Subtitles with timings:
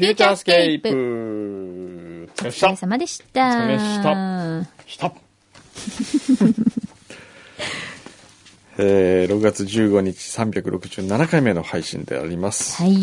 [0.00, 0.88] フューチャースケープ。
[0.88, 0.92] お
[2.40, 3.48] 疲れ様でした。
[3.48, 5.12] お疲れ様した。
[8.78, 12.82] えー、6月15日367回目の配信であります。
[12.82, 12.94] はい。
[12.94, 13.00] はい。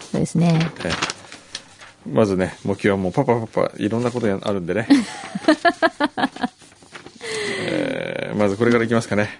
[0.00, 0.58] そうですね。
[0.84, 1.12] えー
[2.04, 4.88] まずね、もう今日はもうパパパパいろんなことがあるんでね。
[7.60, 9.38] えーまずこれからいきますかね。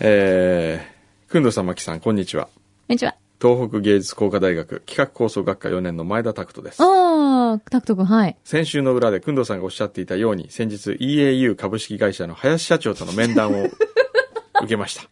[0.00, 2.46] えー、くんどさんまきさん、こんにちは。
[2.46, 2.50] こ
[2.88, 3.14] んにちは。
[3.40, 6.82] 東北芸術工科大学企画構想学科4年の前田拓人です。
[6.82, 8.36] あー、タクト君、はい。
[8.44, 13.64] 先週の裏で、くんどうさんがおっしゃっていたように、先日 EAU 株式会社の林社長との面談を
[14.62, 15.04] 受けました。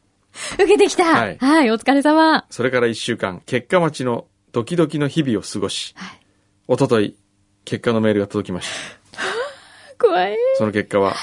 [0.55, 6.21] 受けてきたははいい、お疲れ様それから1週間、結果待ちのドキドキの日々を過ごし、はい。
[6.69, 7.17] おととい、
[7.65, 8.69] 結果のメールが届きまし
[9.13, 9.19] た。
[10.07, 10.37] 怖い。
[10.59, 11.15] その結果は、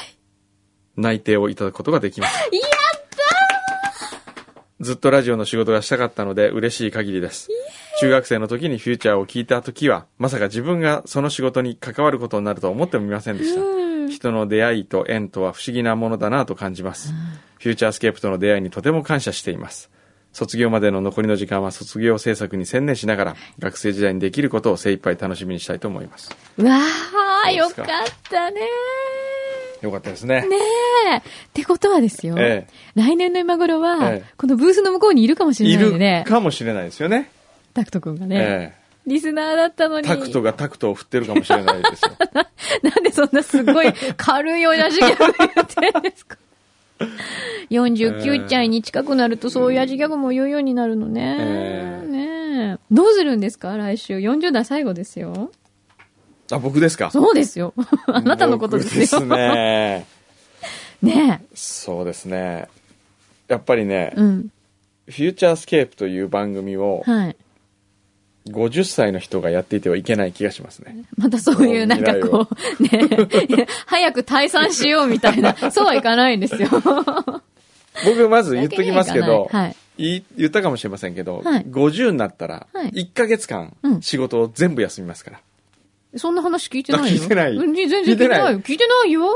[0.97, 2.55] 内定をいただくことができました。
[2.55, 2.74] や
[4.81, 7.49] ずっとラジオの仕事がしたかったので嬉しい限りです。
[7.99, 13.61] 中学生の時にフューチャーを聞いた時は、まさか自分がその仕事に関わることになるとは思ってもみませんでした。
[13.61, 17.13] うん人の出会いと縁とは不思議なものだなと感じます。
[17.59, 19.89] フューチャースケープとの出会いにとても感謝しています。
[20.33, 26.35] 卒業までの残りの時間は卒業制作に専念しながら、学生時代にできることを精一杯楽しみにしたいと思います。
[26.57, 27.85] うわー、よかっ
[28.29, 28.61] たね
[29.85, 30.41] よかったですね。
[30.47, 30.55] ね
[31.13, 31.17] え。
[31.17, 31.21] っ
[31.53, 32.35] てことはですよ。
[32.37, 36.31] え来年の今頃は、ええこのブースの向こうにいるかもしれいないよねる。
[36.31, 37.29] かもしれないですよね。
[37.73, 38.37] タクト君がね。
[38.79, 40.07] えリスナーだったのに。
[40.07, 42.11] えタクトがタクトを振ってるかもしれないですよ。
[42.81, 46.37] なんでそんなすごい軽い親父ギャグ言ってんですか
[47.69, 51.37] 49歳に近くなるとそういう親父ギャグも言うようになるのね。
[51.39, 52.77] ええねえ。
[52.91, 53.75] どうするんですか？
[53.77, 54.17] 来週。
[54.17, 55.51] 40代最後ですよ。
[56.51, 57.11] あ、僕ですか？
[57.11, 57.73] そうですよ。
[58.07, 59.21] あなたのことですよ。
[59.21, 60.05] 僕ですね。
[61.01, 62.67] ねそうですね。
[63.47, 64.19] やっぱりね、え。
[64.19, 64.49] うん。
[65.07, 67.35] フューチャースケープという番組をはい。
[68.49, 71.05] 50歳の人がやっていてはいけない気がしますね。
[71.17, 72.47] またそういうなんかこ
[72.79, 76.69] う、ね早く退散しようみたいな、 そうはいかないんですよ。
[78.05, 79.75] 僕まず言っときますけど、はい。
[79.97, 85.39] 言ったかもしれませんけど、はい50になったら、はい1ヶ月間うん仕事を全部休みますから。
[86.17, 87.07] そんな話聞いてないよ。
[87.07, 88.59] あ聞いてないうん全然聞いてないよ。
[88.59, 89.29] 聞いてないよ。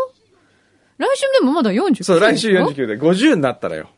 [0.97, 3.90] 来週でもまだ49そう、来週でしょ？49で50になったらよ。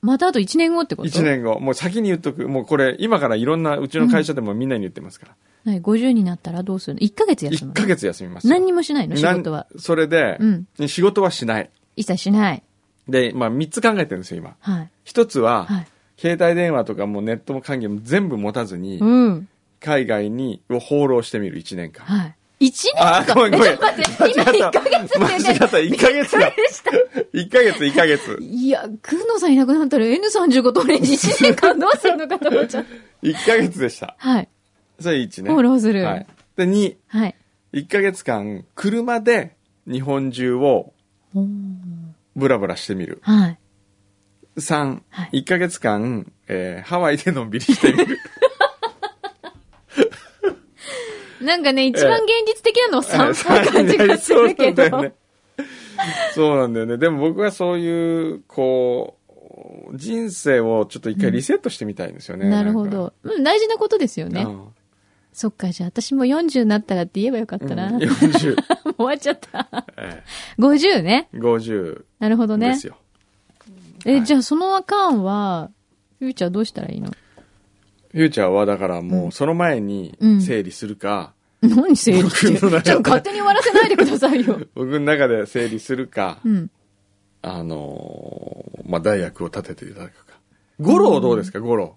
[0.00, 1.22] またあと1年後ってこと？1。
[1.22, 1.58] 年後。
[1.60, 2.48] もう先に言っとく。
[2.48, 5.26] もうこれ、今からいろんな、うちの会社でもみんなに言ってますか
[5.64, 5.72] ら。
[5.72, 8.54] はい、50になったらどうするの ?1 ヶ月休む1のヶ月休みますよ。
[8.54, 9.16] 何にもしないの？
[9.16, 9.66] 仕事は。
[9.76, 11.70] それで、うん仕事はしない。
[11.96, 12.62] 一切しない。
[13.08, 14.54] で、まあ3つ考えてるんですよ、今。
[14.60, 14.90] はい。
[15.04, 15.86] 一つは、はい。
[16.16, 19.48] 携帯電話とかもネットも関係も全部持たずに、うん。
[19.80, 22.04] 海外に、を放浪してみる1年間。
[22.04, 22.34] はい。
[22.60, 23.78] 1年あ、かごめんごめん。
[23.78, 25.66] 待って、今1ヶ月って間違った。
[25.66, 26.52] 1ヶ月だ。
[27.32, 28.38] 1ヶ月、1ヶ月。
[28.40, 33.26] いや、くんのさんいなくなったら N35 トレンジ1年間どうするのかと思っちゃった。
[33.26, 34.16] 1ヶ月でした。
[34.18, 34.48] はい。
[35.00, 35.50] それ1ね。
[35.50, 36.04] 放浪する。
[36.04, 36.26] はい。
[36.56, 37.34] で、2、はい。
[37.74, 39.54] 1ヶ月間、車で
[39.86, 40.92] 日本中を
[42.34, 43.20] ブラブラしてみる。
[43.22, 43.58] はい。
[44.56, 48.18] 3、はい1ヶ月間、えーハワイでのんびりしてみる。
[51.40, 54.84] なんかね、一番現実的なのは散歩な感じがするけど。
[54.84, 55.14] そうなんだよね。
[56.34, 56.96] そうなんだよね。
[56.98, 59.16] でも僕はそういう、こ
[59.92, 62.48] う、人生をちょっと一回リセットしてみたいんですよね。
[62.48, 62.86] なるほ。
[62.86, 63.12] ど。
[63.22, 64.42] うん、大事なことですよね。
[64.42, 64.68] うん
[65.38, 67.86] そっか、じゃあ私も40になったらって言えばよかったな。
[67.86, 68.56] うん もう40、終
[68.98, 69.84] わっちゃった。
[69.96, 70.24] え
[70.58, 71.28] 50ね。
[71.32, 72.70] え50なるほどね。
[72.70, 72.96] ですよ。
[74.04, 75.70] え、はいじゃあその間は、
[76.18, 77.12] フューチャーどうしたらいいの？
[78.12, 82.50] フューチャーはだからもうその前にうん整理するか、何整理って。
[82.52, 84.60] 僕の中でちょっと勝手に終わらせないでくださいよ。
[84.74, 86.70] 僕の中で整理するか、うん。
[87.42, 90.38] あのーまあ、大学を立てていただくか。
[90.80, 91.96] 五郎どうですか、五郎。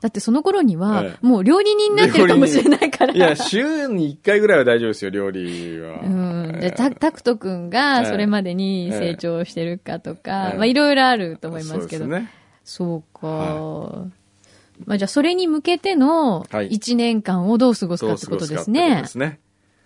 [0.00, 3.14] だってその頃にはえ、えもう料理人になってるかもしれないから。
[3.14, 6.00] いや、週に1回ぐらいは大丈夫ですよ、料理は。
[6.02, 6.52] うん。
[6.60, 12.04] で、ええタタクト君えがえそれまでに成長してるかとか、ええまあいろいろあると思いますけど。
[12.04, 12.30] そうね。
[12.64, 13.26] そうか。
[13.26, 14.06] は
[14.86, 19.38] まあじゃあそれに向けてのはい1年間をどう過ごすかってこと過ごすかってことですね。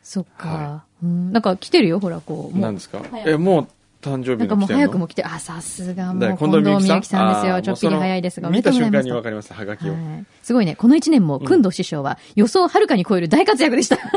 [0.02, 0.84] そっかは。
[1.02, 1.32] うん。
[1.32, 2.58] なんか来てるよ、ほら、こう。
[2.58, 3.02] 何ですか？
[3.26, 3.66] え、もう
[4.00, 7.34] 誕生日なんかもう早くも来て、あ、さすがもう、近藤美幸さん？
[7.34, 7.62] ですよ。
[7.62, 9.12] ちょっぴり早いですが、おもうめでとうございます見た瞬間に。
[9.12, 9.92] わかります、はがきを。
[9.92, 10.24] はい。
[10.42, 10.76] すごいね。
[10.76, 13.98] この1年も、くんど師匠は予想をはるかに超える大活躍でした。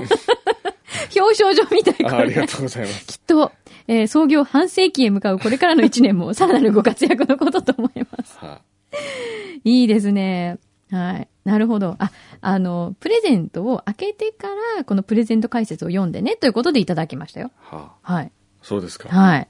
[1.15, 3.06] 表彰状みたいこれあありがとうございます。
[3.07, 3.51] きっと、
[3.88, 8.38] えー創業半世紀へ向かうこれからの1年も、さらなるご活躍のことと思います。
[8.38, 8.62] は
[9.63, 10.59] いいですね。
[10.89, 11.27] はい。
[11.45, 11.95] なるほど。
[11.99, 12.11] あ、
[12.41, 14.47] あの、プレゼントを開けてか
[14.77, 17.51] ら、このプレゼント解説を読んでね、ということでいただきましたよ。
[17.57, 18.31] はあ、はい。
[18.61, 19.09] そうですか。
[19.09, 19.47] はい。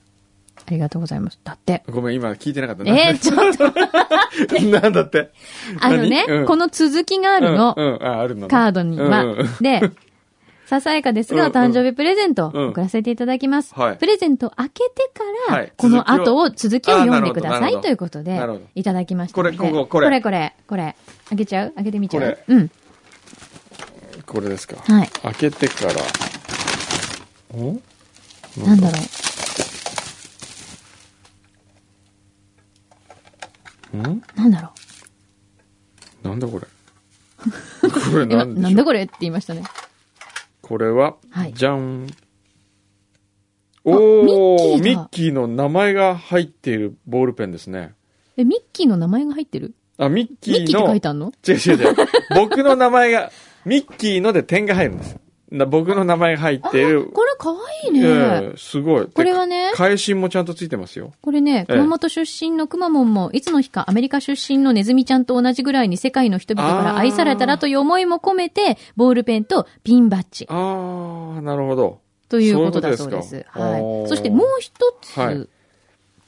[0.71, 1.39] りがとうございます。
[1.43, 1.83] だって。
[1.87, 2.83] ごめん、今聞いてなかった。
[2.83, 3.69] えー、 ちょっと、
[4.81, 5.31] なんだって。
[5.79, 6.39] あのね、何？
[6.39, 8.47] うんこの続きがあるの、うん、うん、あ、あるのね。
[8.47, 9.23] カードには。
[9.23, 9.81] うんうんで、
[10.71, 13.75] ささやかですが、お誕生日プレゼントうん送らせていただきます。
[13.75, 19.57] はいプレゼント開けてから、はいこの後を、続きを読んでくださいということでなるほど、いただきましたので。
[19.57, 20.95] これこここれこれ、これ、これ。
[21.27, 21.71] 開けちゃう？
[21.73, 22.21] 開けてみちゃう？
[22.21, 22.71] これうん。
[24.25, 24.77] これですか。
[24.81, 25.09] はい。
[25.09, 25.93] 開けてから。
[27.53, 27.77] お？
[28.65, 28.89] なんだ？
[33.93, 34.21] ろんう。
[34.37, 34.69] なんだろ
[36.23, 36.67] なんだこれ？
[37.91, 38.29] これう。
[38.31, 38.61] 今、なんでしょう？
[38.61, 39.63] なんだこれって言いましたね。
[40.71, 42.07] これは、はいじゃん。
[42.07, 47.93] あおー、ミミッキーの名前が入っているボールペンですね。
[48.37, 49.73] え、ミッキーの名前が入ってる？
[49.97, 51.33] あ、ミッキーミッキーって書の、いてあんの？
[51.45, 51.95] 違う違う違う。
[52.35, 53.31] 僕の名前が、
[53.65, 55.17] ミッキーので点が入るんです。
[55.51, 57.11] な僕の名前が入っている。
[57.13, 58.01] これかわいいね。
[58.03, 59.07] ええすごい。
[59.07, 61.11] これはねで返信もちゃんとついてますよ。
[61.21, 71.99] これね、ええ熊本出身のくまモンも、いつの日かアメリカ出身のネズミちゃんと同じぐらいに世界の人々から愛されたらという思いも込めて、ボールペンとピンバッジあー、なるほど。
[72.29, 73.29] ということだそうです。
[73.29, 74.09] そういうはい。
[74.09, 75.47] そしてもう一つ、はい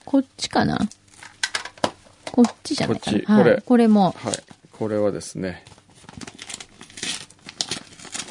[0.05, 0.79] こっちかな？
[2.29, 3.17] こっちじゃないかな？
[3.19, 4.33] こっちはい、これこれも、はい。
[4.73, 5.63] これはですね。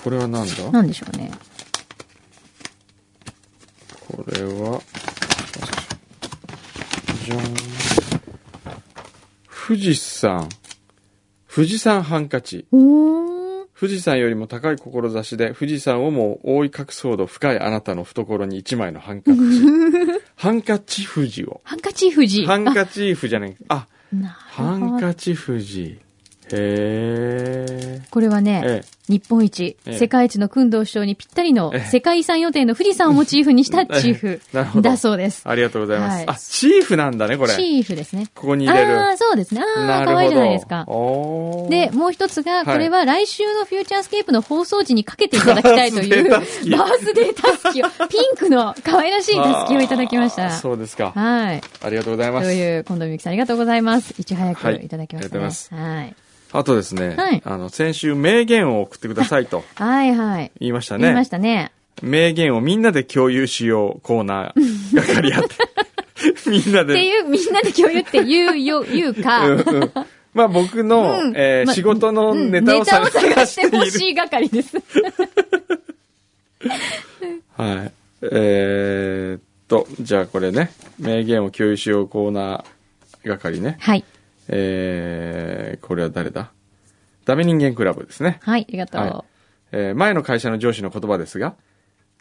[0.02, 0.70] これはなんだ？
[0.70, 1.30] なんでしょうね。
[4.08, 4.82] これは、
[7.24, 7.38] じゃん。
[9.66, 10.48] 富士山。
[11.48, 12.66] 富士山ハンカチ。
[12.72, 19.38] 富士山よりも高い志で富士山をも覆い隠すほど深いあなたの懐に一枚のハンカチ。
[20.36, 21.60] ハンカチ富士を。
[21.64, 22.44] ハンカチ富士。
[22.46, 23.56] ハンカチーフじゃない。
[23.68, 23.86] あ、
[24.28, 25.98] ハンカチ富士。
[26.52, 28.10] へー。
[28.10, 28.86] これはね、ええ。
[29.12, 35.42] 日本一、ええ世界一の訓導首相にぴったりのええ世界遺産予定の富士山をモチーフにしたチーフなるほどだそうです。
[35.44, 36.16] ありがとうございます。
[36.16, 37.54] はいあ、チーフなんだね、これ。
[37.54, 38.26] チーフですね。
[38.34, 38.98] ここに入れる。
[38.98, 39.62] ああ、そうですね。
[39.62, 40.12] ああ、なるほど。
[40.12, 40.86] 可愛いじゃないですか。
[40.86, 50.50] で、もう一つが、いこれは来週のフューチャースケープの放送時にかけていただきたいという、ババースデータースキを、ピンクの可愛らしいタスキをいただきました。
[50.50, 51.12] そうですか。
[51.14, 51.60] はい。
[51.82, 52.48] ありがとうございます。
[52.48, 54.14] という、近藤美幸さんありがとうございます。
[54.18, 55.42] いち早くいただきましたね。
[55.42, 56.16] はいありがとうござはい。
[56.52, 60.52] あとですね、はいあの、先週名言を送ってくださいと はいはい。
[60.60, 61.28] 言いました言いまねし。
[61.28, 61.72] たね。
[62.02, 65.48] 名言をみんなで共有しようコーナーがかり合って。
[66.50, 67.06] みんなってで。
[67.06, 69.46] いう、みんなで共有って言うよ、言うか。
[69.48, 69.92] うんうん
[70.34, 73.10] まあ僕の、うんまえー仕事のネタを探
[73.46, 73.76] しして。
[73.76, 74.78] ほしい係です。
[77.56, 77.92] はい。
[78.22, 83.76] えーっと、じゃあこれね、名言を共有しようコーナー係ね。
[83.80, 84.04] はい。
[84.54, 86.52] えー、これは誰だ？
[87.24, 88.38] ダメ人間クラブですね。
[88.42, 89.00] はい、ありがとう。
[89.00, 89.12] はい
[89.74, 91.54] えー前の会社の上司の言葉ですが、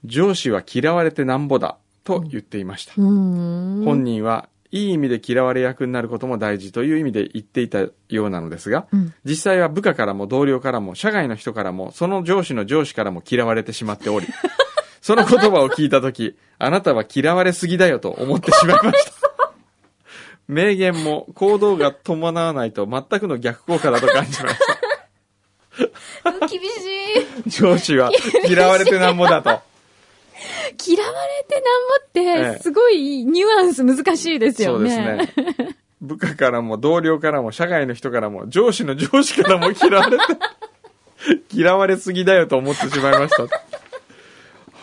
[0.06, 2.94] 上司は嫌われてなんぼだと言っていました。
[2.98, 3.84] うーん。
[3.84, 7.92] 本人はいい意味で嫌われ役になることも大事という意味で言っていたよ
[8.26, 14.28] うなのですが、うん実際は部下からも同僚からも社外の人からもその上司の上司からも嫌われてしまっており、
[15.02, 19.21] その言葉を聞いたとき、あなたは嫌われすぎだよと思ってしまいました。
[20.52, 24.56] 名言も行動が伴わないと全くの逆効果だと感じまし
[26.20, 26.46] た。
[26.46, 26.66] 厳し
[27.48, 27.50] い。
[27.50, 28.12] 上司は
[28.50, 29.50] 嫌われてなんぼだと。
[30.86, 35.06] 嫌われてなんぼええって、すごいニュアンス難しいですよそうですね。
[35.18, 35.34] ね。
[36.02, 40.24] 部下からも同僚からも社外の人からも上司の上司からも嫌われて、
[41.56, 43.44] 嫌われすぎだよと思ってしまいました。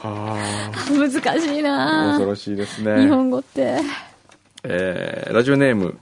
[0.08, 3.08] は難しいあ、な恐ろしいです日ね。
[3.08, 3.80] 本語って。
[4.64, 5.98] えー、ラジオネーム、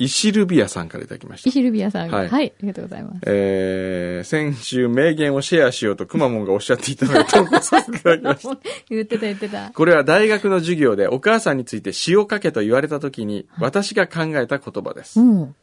[0.00, 1.52] イシルビアさんからいただきましたイ。
[1.52, 2.16] シルビアさんが。
[2.16, 2.50] ははいい。
[2.50, 3.20] ありがとうございます。
[3.26, 8.58] えー、先週名言をシェアしようとくまモンがおっしゃっていたので投稿させていただきました。
[8.88, 9.70] 言ってた言ってた。
[9.70, 15.20] これは大学の授業でお母さんについて詩を書けと言われた時に私が考えた言葉です。
[15.20, 15.54] うん。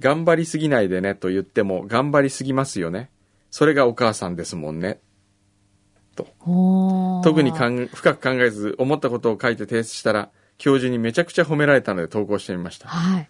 [0.00, 3.10] 頑張りすぎないでねと言っても頑張りすぎますよね。
[3.52, 4.98] それがお母さんですもんね。
[6.40, 12.88] おー特にかん深く考えず思ったことを書いて提出したら教授にめちゃくちゃ褒められたので投稿してみました。
[12.88, 13.28] はい。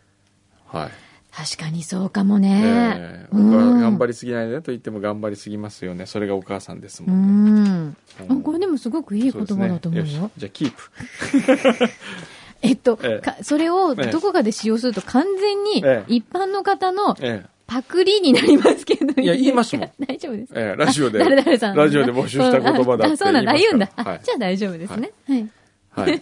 [0.66, 0.90] はい。
[1.30, 2.62] 確かにそうかもね。
[2.96, 6.06] えー頑張りすぎないでねと言っても頑張りすぎますよね。
[6.06, 7.60] それがお母さんですうもんね。
[7.60, 7.96] ん。
[8.28, 10.06] あこれでもすごくいい言葉だと思うよ。
[10.06, 10.90] そですねじゃあキープ。
[12.62, 19.20] えっと、ええかそれをええどこかで使用すると完全にええ一般の方のえパクリになりますけど。
[19.22, 20.60] いや言いますもん 大丈夫ですえ。
[20.60, 21.76] ええラジオで、誰々さん。
[21.76, 23.52] ラジオで募集した言葉だってあ、そうなんだ。
[23.52, 23.88] 言うんだ。
[23.94, 25.12] はいあじゃあ大丈夫ですね。
[25.28, 25.48] はい。
[25.90, 26.20] はい。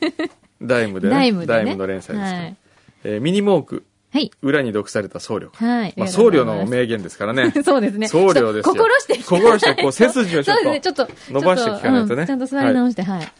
[0.62, 1.14] ダイムでね。
[1.14, 1.74] ダイムでね。
[1.74, 2.56] の連載ですから、はい。
[3.04, 4.30] えーミニモーク、はい。
[4.42, 5.50] 裏に読された僧侶。
[5.52, 5.94] はい。
[5.96, 7.52] まあ、僧侶の名言ですからね。
[7.64, 8.08] そうですね。
[8.08, 8.72] 僧侶ですよ。
[8.72, 9.22] 心して。
[9.22, 11.08] 心して、こう、背筋をちょっとょっと。
[11.30, 12.08] 伸ばして聞かないとね。
[12.08, 13.32] ちょっうんちゃんと座り直して、はい。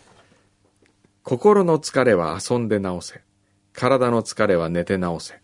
[1.22, 3.20] 心の疲れは遊んで治せ。
[3.72, 5.40] 体の疲れは寝て治せ。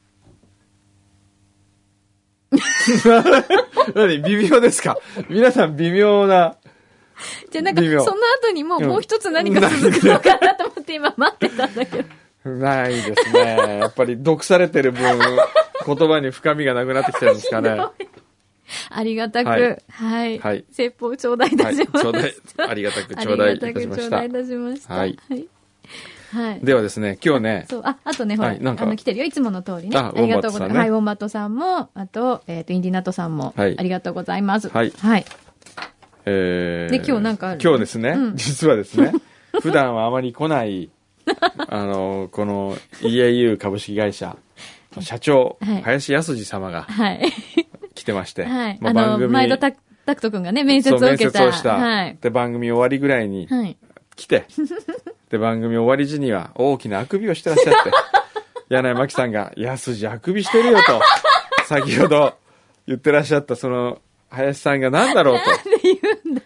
[3.94, 4.22] 何？
[4.22, 4.98] 微妙ですか？
[5.28, 6.56] 皆さん微妙な。
[7.50, 8.02] じゃあなんか、その
[8.42, 12.08] 後にもうんもう一つ何か続くのかなと思って今待ってたんだけど。
[12.44, 13.78] ないですね。
[13.80, 15.02] やっぱり毒されてる分、
[15.86, 17.70] 言葉に深みがなくなってきてるんですかね。
[17.70, 17.92] は
[18.90, 19.54] ありがたく、は
[19.90, 20.38] はいい。
[20.38, 21.76] はい説法頂戴いたい。
[21.76, 22.02] します。
[22.02, 22.34] ちょうだい、
[22.68, 24.32] ありがたくあ頂戴いりがたくたしました頂戴い。
[24.32, 24.94] たしました。
[24.94, 25.46] はいはい。
[26.32, 26.60] はい。
[26.62, 29.24] ではですね、今日ね、そう、あ、あとね、ほら、はいなんかあの、来てるよ。
[29.26, 29.98] いつもの通りね。
[29.98, 30.78] あありがとうございます。
[30.78, 34.68] はい、ウォンバットさんも、あと、えっ、と、インディナットさんも、はいありがとうございます。
[34.68, 35.24] はいはい。
[36.24, 37.60] えーで今日なんかある？
[37.62, 39.12] 今日ですね、うん実はですね、
[39.60, 40.90] 普段はあまり来ない、
[41.68, 44.36] あの、この EAU 株式会社
[44.96, 47.32] の社長、はい林康二様がはい。
[47.94, 48.78] 来てまして、はい。
[48.80, 51.38] まあの、前田タクタクト君がね、面接を受けた。
[51.38, 52.18] 接をした、はい。
[52.20, 53.76] で、番組終わりぐらいにはい。
[54.16, 54.46] 来て、
[55.30, 57.90] で、番組終わり時には大きなあくびをしてらっしゃって、
[58.68, 61.00] 柳井真紀さんが、安次あくびしてるよと、
[61.66, 62.34] 先ほど
[62.86, 65.44] 言ってらっしゃったその、林さんが何だろうと。
[65.82, 66.42] 言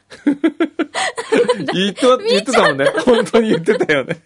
[1.73, 2.87] って言ってたもんね。
[3.05, 4.23] 本当に言ってたよね。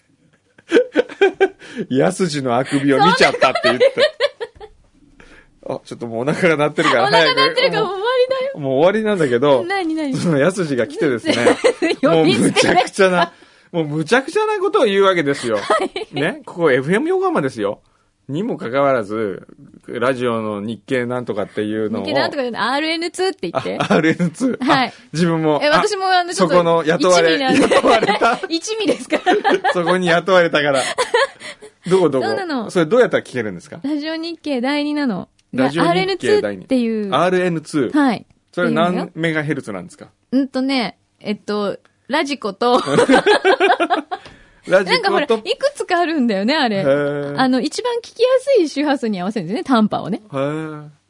[1.91, 3.95] 安次のあくびを見ちゃったって言って。
[5.67, 7.37] あ、ちょっともうお腹が鳴ってるからお腹早く。
[7.37, 8.11] 鳴ってるから終わ
[8.55, 9.85] もうもう終わりなんだけどり、だよ。
[9.85, 10.17] 何何？
[10.17, 11.37] その安次が来てですね。
[12.03, 13.33] も呼うむちゃくちゃな、
[13.73, 15.59] もうむちゃくちゃなことを言うわけですよ。
[16.13, 17.81] ね、ここ FM 横浜ですよ。
[18.31, 19.47] にもかかわらず、
[19.89, 22.05] ラジオの日経なんとかっていうのを。
[22.05, 23.79] 日経なんとかで RN2 って言って。
[23.79, 24.65] あ RN2。
[24.65, 25.61] はいあ自分も。
[25.63, 26.55] え、私もあの、ちょっと。
[26.55, 28.41] そこの雇われ、雇われた。
[28.49, 29.35] 一味ですから。
[29.75, 30.83] そこに雇われたから。
[31.89, 32.27] どこどこ？
[32.27, 33.81] そうなのそれどうやったら聞けるんですか？
[33.83, 35.29] ラジオ日経第2なの。
[35.53, 37.11] ラジオ日経第 RN2 二っていう。
[37.11, 37.93] ?RN2。
[37.99, 38.27] はい。
[38.53, 40.09] それ何メガヘルツなんですか？
[40.33, 42.81] うんとね、えっと、ラジコと、
[44.71, 45.29] なんかほら、い。
[45.29, 46.81] くつかあるんだよね、あれ。
[46.83, 50.23] あの、一番聞きやすい周波数に合わせるんですよね、短波をね。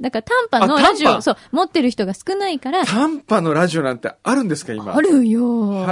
[0.00, 4.94] だから短波のあラジオ、そう、持ってる人が少ないから、短波のラジオなんてあるんですか今？
[4.94, 5.86] あるよ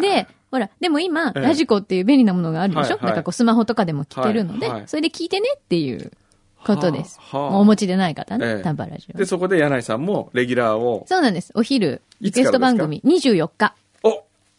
[0.00, 6.12] で、ほら、でも今、ええラジコっていう便利なものがあるでしょ、はいはいなんかこうスマホとかでも聞けるので、それで聞いてねっていう
[6.64, 7.18] ことです。
[7.32, 9.18] お持ちでない方ね、ええ短波ラジオ。
[9.18, 11.52] で、そこで柳井さんもレギュラーを、そうなんです。
[11.54, 13.74] お昼、リクエスト番組24日。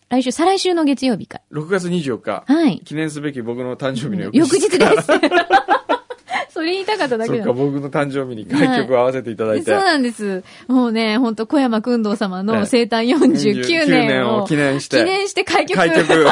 [0.09, 2.27] お来週、再来週の月曜日か !6 月24日。
[2.27, 2.43] ら。
[2.47, 2.79] はい。
[2.79, 5.07] 記念すべき僕の誕生日の翌翌日からです。
[6.49, 7.53] それ言いたかっただそっか、けだ。
[7.53, 9.65] 僕の誕生日に楽曲を合わせていただいて。
[9.65, 10.43] そうなんです。
[10.67, 15.77] もうね、本当小山君堂様ええの生誕49年を記念して記念して開局。
[15.77, 16.07] 開曲。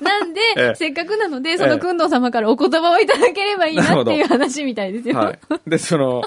[0.00, 5.18] なんで、ええせっかくなので、その君堂様からお言葉をいただければいいなっていう話みたいですよ。
[5.18, 5.38] はい。
[5.66, 6.22] で、その、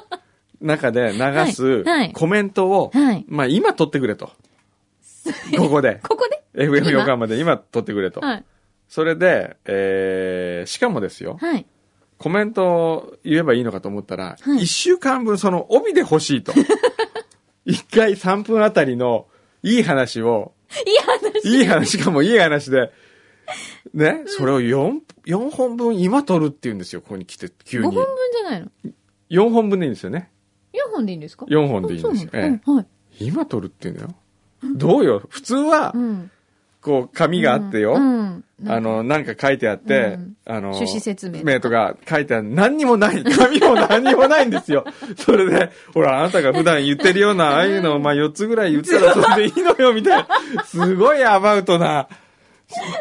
[0.62, 4.30] 中で流すはいはいコメントを、はいまあ今撮ってくれと。
[5.58, 6.00] ここで。
[6.08, 8.20] ここで？FM 横浜で今撮ってくれと。
[8.22, 8.46] はい。
[8.88, 11.66] それで、えー、しかもですよ、はい。
[12.18, 16.54] コメントを言えばいいのかと思ったら、はい一週間分その帯で欲しいと。
[17.66, 19.28] 一回3分あたりの
[19.62, 20.54] いい話を、
[20.86, 21.58] いい話。
[21.60, 22.92] いい話、しかもいい話で、
[23.94, 28.06] ね、それを4、4本分今撮るって言うんですよ、ここに来て、急5本に分。
[28.06, 28.72] じゃないの
[29.30, 30.32] ？4本分でいいんですよね。
[30.74, 32.32] ?4 本でいいんですか？4本でいいんですよ。
[32.34, 32.86] はい。
[33.20, 34.16] 今撮るって言うんだよ。
[34.64, 35.22] どうよ？
[35.30, 36.32] 普通はう、ん。
[36.82, 37.96] こう、紙があってよ。
[37.96, 38.44] うん。
[38.68, 42.44] あの、なんか書いてあって、うんあの、趣旨説明とか書いてある。
[42.44, 43.24] 何にもない。
[43.24, 44.86] 紙も何にもないんですよ。
[45.18, 50.26] それで、ほら、あなたが普段言ってるような、ああいうのを、まあ、4つぐらい言ったらそれでいいのよ、みたい
[50.56, 50.64] な。
[50.64, 52.08] すごいアバウトな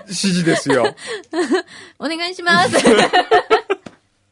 [0.06, 0.94] 指示ですよ。
[1.98, 2.76] お願いします。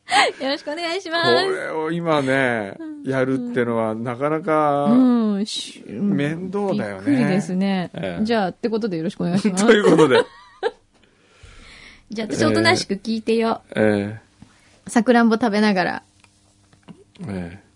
[0.41, 1.31] よろしくお願いしこます。
[1.33, 7.91] れを今ね、やるってのは、なかなか、面倒だよねびっくりですね。
[7.95, 9.79] ええじゃあ、ってことでよろしくお願いしま といす。
[9.81, 10.23] うことで、
[12.11, 13.63] じゃあ、私おとなしく聞いてよ。
[13.75, 14.19] え
[14.87, 16.03] さくらんぼ食べながら。
[17.23, 17.67] ーえー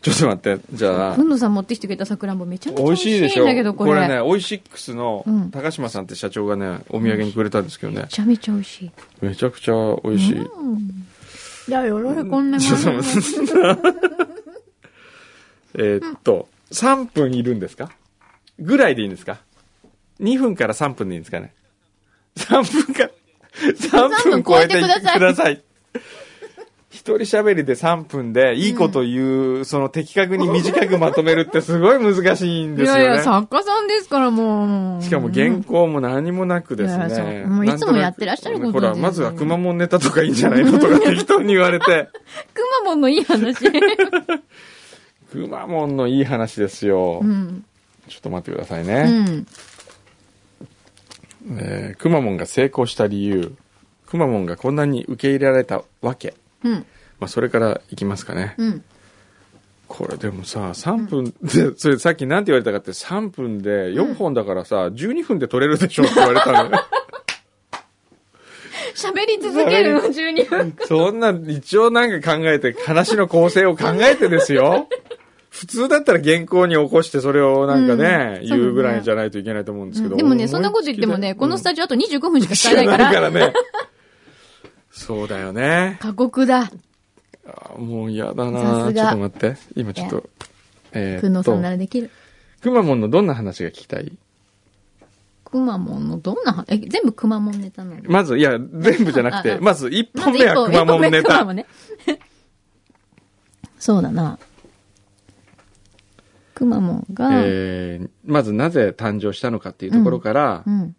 [0.00, 3.90] ちょっと待って、じゃあく、んのさん持ってきてくれたさくらんぼめちゃめちゃ美美味しいんだけど、これ。
[3.90, 8.90] これね、オイシックスのうん高島さんって社長がね、お土産にくれたんですけどねめ、ちゃめちゃ美味しい。
[9.20, 9.74] めちゃくちゃ
[10.04, 10.38] 美味しい。
[10.38, 10.42] う
[10.76, 11.06] ん。
[11.68, 13.28] いや、よろしこんなちょっと待って
[15.74, 17.90] えーっと、3分いるんですか？
[18.58, 19.38] ぐらいでいいんですか
[20.20, 21.54] ?2 分から3分でいいんですかね
[22.36, 23.10] ?3 分か、
[23.54, 24.88] 3分超えてく
[25.20, 25.62] ださい。
[26.90, 33.04] 一人喋りで3分でいいこと言う、その的確に短くまとめるってすごい難しいんいですよね。
[33.04, 35.02] やいや、作家さんですから、もう。
[35.02, 37.42] しかも原稿も何もなくですね。
[37.44, 42.08] うもういつもやってらっしゃることほら、まずはくまモンネタとかいいんじゃないのとか適当に言われて。
[42.54, 43.66] くまモンのいい話。
[45.30, 47.20] くまモンのいい話ですよ。
[47.22, 47.64] うん。
[48.08, 49.02] ちょっと待ってくださいうね。
[49.02, 49.46] ん。
[51.58, 53.54] えーくまモンが成功した理由、
[54.06, 56.32] くまモンがこんなに受け入れられたわけ。
[56.64, 56.72] うん。
[56.72, 58.54] まあ、それからいきますかね。
[58.58, 58.84] うん。
[59.88, 66.78] これでもさ、3分で、それさっきなんて言われたかって3分で4本だからさ、12分で取れるでしょって言われたのね。
[68.94, 70.74] 喋り続けるの、12分。
[70.86, 74.88] そんな、一応なんか考えて、話の構成を考えてですよ。
[75.50, 80.16] 普通だったら原稿に起こしてそれをなんかね、うん言うぐらいじゃないといけないと思うんですけど。
[80.16, 83.52] でもね、そんなこと言ってもね、このスタジオあと25分しか使えないから、からね。
[84.98, 85.96] そうだよね。
[86.02, 86.70] 過酷だ。
[87.46, 89.56] あもう嫌ださなちょっと待って。
[89.76, 90.28] 今ちょっと。
[90.92, 92.10] えくんのさんな、らできる。
[92.60, 94.12] くまモンのどんな話が聞きたい？
[95.44, 98.02] くまモンのどんなは、え、全部くまモンネタなの？
[98.06, 101.66] まず、いや、全部じゃなくて、まず1ま本目はくまモンネタね
[103.78, 104.38] そうだな。
[106.54, 110.96] くまモンが、えーまずなぜ誕生したのかっていうところからう、ん。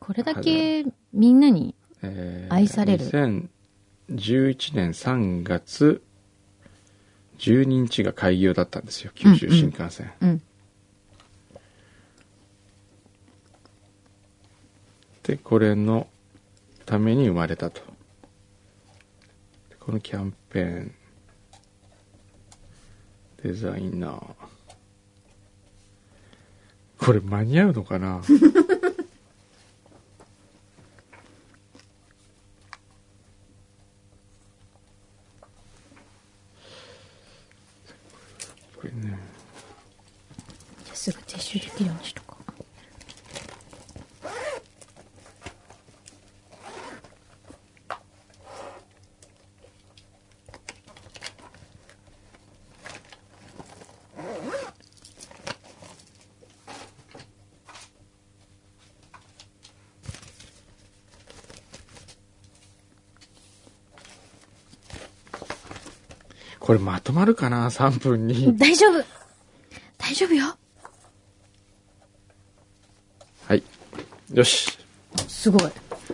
[0.00, 6.02] これだけみんなに、えー愛される2011年3月
[7.38, 10.12] 12日が開業だったんですよ、九州新幹線。
[10.20, 10.42] うん。
[15.22, 16.06] で、これの
[16.84, 17.80] ために生まれたと。
[19.80, 20.94] このキャンペーン、
[23.42, 24.34] デザイナー。
[26.98, 28.20] これ間に合うのかな
[38.76, 39.18] これね。
[40.84, 42.42] じゃあすぐ撤収できるようにしとこう。
[66.72, 68.56] これまとまるかな ?3 分に。
[68.56, 69.04] 大丈夫
[69.98, 70.56] 大丈夫よ
[73.46, 73.62] はい。
[74.32, 74.78] よし。
[75.28, 75.62] すごい。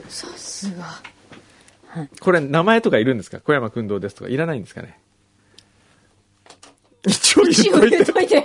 [0.09, 1.01] さすが。
[2.19, 3.39] これ名前とかいるんですか？
[3.39, 4.99] 小山君堂ですとかいらないんですかね？
[7.07, 7.97] 一応言っ一応といて。
[7.99, 8.45] 言っといて。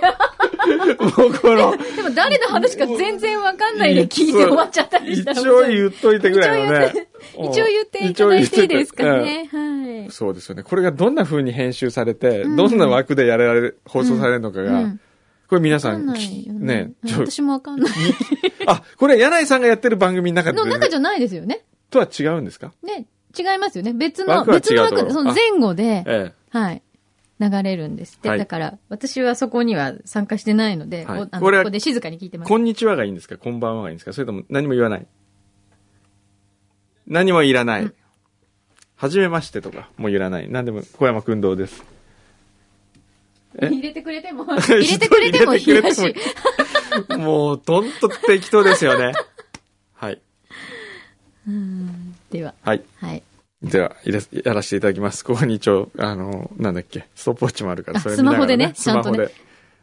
[1.18, 5.40] もうこの、でも誰の話か全然わかんないで聞いて終わっちゃったりしたら。
[5.40, 7.08] 一応言っといてぐらいのね。
[7.32, 9.48] 一応言っていただいていいですかね。
[9.50, 9.63] は
[10.04, 10.10] い。
[10.10, 10.62] そうですよね。
[10.62, 15.00] これがどんな風に編集されて、どんな枠でやられる、放送されるのかが、うん
[15.46, 16.14] これ皆さんね
[16.48, 17.92] ね。、ちょ私もわかんない。
[18.66, 21.66] あ、これ柳井さんがやってる番組の中で、の中じゃないですよね。
[21.90, 22.72] とは違うんですか？
[22.82, 23.06] ね、
[23.38, 23.92] 違いますよね。
[23.92, 26.82] 別の、別の枠、その前後で、えはい。
[27.38, 28.30] 流れるんですって。
[28.30, 32.38] はいだから、私はそこには参加してないので、はいおあのこここで静かに聞いてえ。
[32.38, 32.48] ます。
[32.48, 33.36] こんにちはがいいんですか？
[33.36, 34.14] こんばんはがいいんですか？
[34.14, 35.06] それとも何も言わない？
[37.06, 37.92] 何もいらない。
[38.96, 40.48] はじめましてとかもういらない。
[40.50, 41.82] 何でも小山君堂です。
[43.58, 43.68] え？
[43.68, 46.14] 入れてくれても、 入れてくれてもいいらし
[47.10, 47.16] い。
[47.16, 49.12] もう、とんと適当ですよね。
[49.94, 50.20] はい。
[52.30, 52.82] では、はい。
[53.00, 53.22] はい。
[53.62, 55.24] では、やらせていただきます。
[55.24, 59.18] ここに一応、あの、なんだっけ、ストップウォッチもあるから、あそれ見ながらスマホでねスマホで。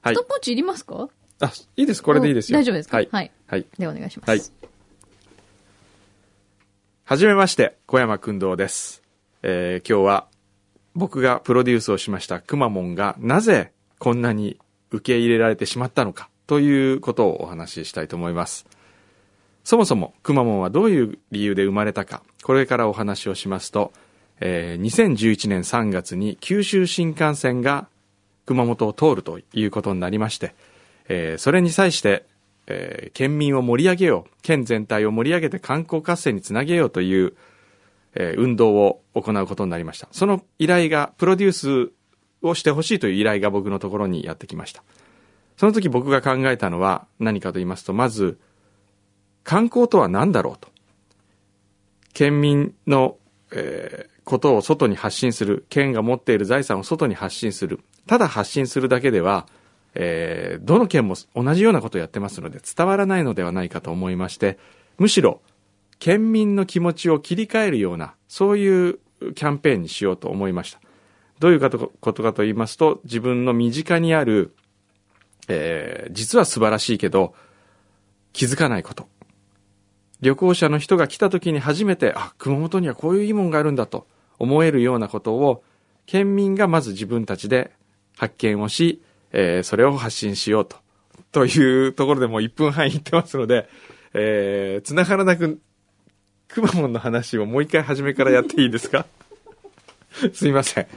[0.02, 0.24] はいストッ。
[0.26, 1.08] プウォッチいりますか？
[1.40, 2.04] あ、いいです。
[2.04, 2.58] これでいいですよ。
[2.58, 2.98] お大丈夫ですか？
[2.98, 3.10] はい。
[3.12, 3.32] はい。
[3.48, 3.66] はい。
[3.78, 4.30] ではお願いします。
[4.30, 4.42] はい。
[7.06, 9.01] はじめまして、小山君堂です。
[9.44, 10.28] えー今日は
[10.94, 14.58] 僕がプロデュースをしましたくまモンがなぜこんなに
[14.92, 18.66] 受け入れられてしまったのかということをお話ししたいと思います。
[19.64, 23.94] そもそもくまモンはどういう理由で生まれたか、これからお話をしますと、
[24.40, 27.88] えー2011年3月に九州新幹線が
[28.46, 30.56] 熊本を通るということになりまして、
[31.08, 32.26] えーそれに際して、
[32.68, 37.34] えー県民を盛り上げよう、県全体を盛り上げて観光活性につなげようという、
[38.16, 40.08] えー運動を行うことになりました。
[40.12, 41.92] その依頼が、プロデュース
[42.42, 44.84] をしてほしいという依頼が僕のところにやってきました。
[45.58, 48.40] その時僕が考えたのは何かと言いますと、まず、
[49.44, 50.70] 観光とは何だろうと。
[52.14, 53.18] 県民の、
[53.52, 55.66] えーことを外に発信する。
[55.68, 57.80] 県が持っている財産を外に発信する。
[58.06, 59.48] ただ発信するだけでは、
[59.96, 64.60] えーどの県も同じようなことをやってますので伝わらないのではないかと思いまして、
[65.00, 65.42] むしろ
[66.02, 69.00] 県民の気持ちを切り替えるような、そういう
[69.36, 70.82] キャンペーンにしようと思いました。
[71.40, 71.70] どういうこ
[72.12, 74.56] とかと言いますと、自分の身近にある、
[75.48, 77.36] えー実は素晴らしいけど、
[78.34, 79.08] 気づかないこと。
[80.22, 84.08] 旅行者の人が来た時に初めて、あ、熊本にはこういういいもんがあるんだと
[84.40, 85.64] 思えるようなことを、
[86.08, 87.70] 県民がまず自分たちで
[88.18, 90.78] 発見をし、えーそれを発信しようと。
[91.32, 93.70] というところでもう1分半言ってますので、
[94.16, 95.62] えー、繋がらなく、
[96.54, 99.06] くまモンの話をもう一回初めからやっていいですか？
[100.34, 100.88] すいません。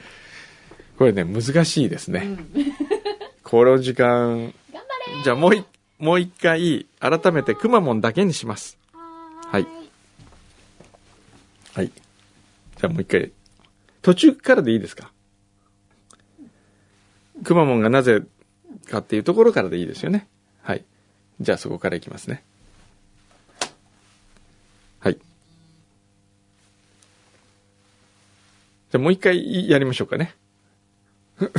[0.99, 2.37] これね、難しいですね。
[3.43, 4.53] この時間、
[5.23, 5.65] じゃあもうい
[5.99, 8.79] もう一回、改めてくまモンだけにします。
[9.47, 9.67] はい。
[11.75, 11.87] はい。
[11.89, 13.31] じゃあもう一回、
[14.03, 15.11] 途中からでいいですか？
[17.45, 18.23] くまモンがなぜ
[18.91, 20.27] かっていうところからでいいですよね。
[20.63, 20.85] はい。
[21.41, 22.43] じゃあそこからいきますね。
[25.01, 25.19] はい。
[28.95, 30.37] じゃもう一回やりましょうかね。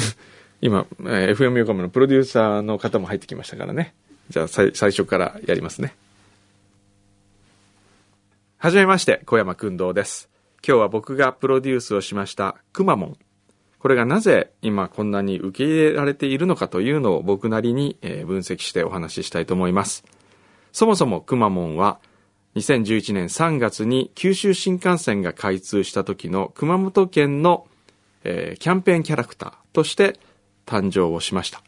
[0.61, 3.93] 今、えー FM 横浜のプロデューサーの方も入ってきましたからね。
[4.29, 5.97] じゃあ最初からやりますね。
[8.55, 10.29] はじめまして、小山君堂です。
[10.65, 13.17] 今日は僕がプロデュースをしましたくまモン。
[13.79, 20.05] これがなぜ今こんなに受け入れられているのかというのを僕なりに分析してお話ししたいと思います。
[20.71, 21.99] そもそもくまモンは
[22.55, 27.67] 2011年3月に九州新幹線が開通した時の熊本県の、
[28.23, 30.17] えーキャンペーンキャラクターとして
[30.65, 31.61] 誕生をしました。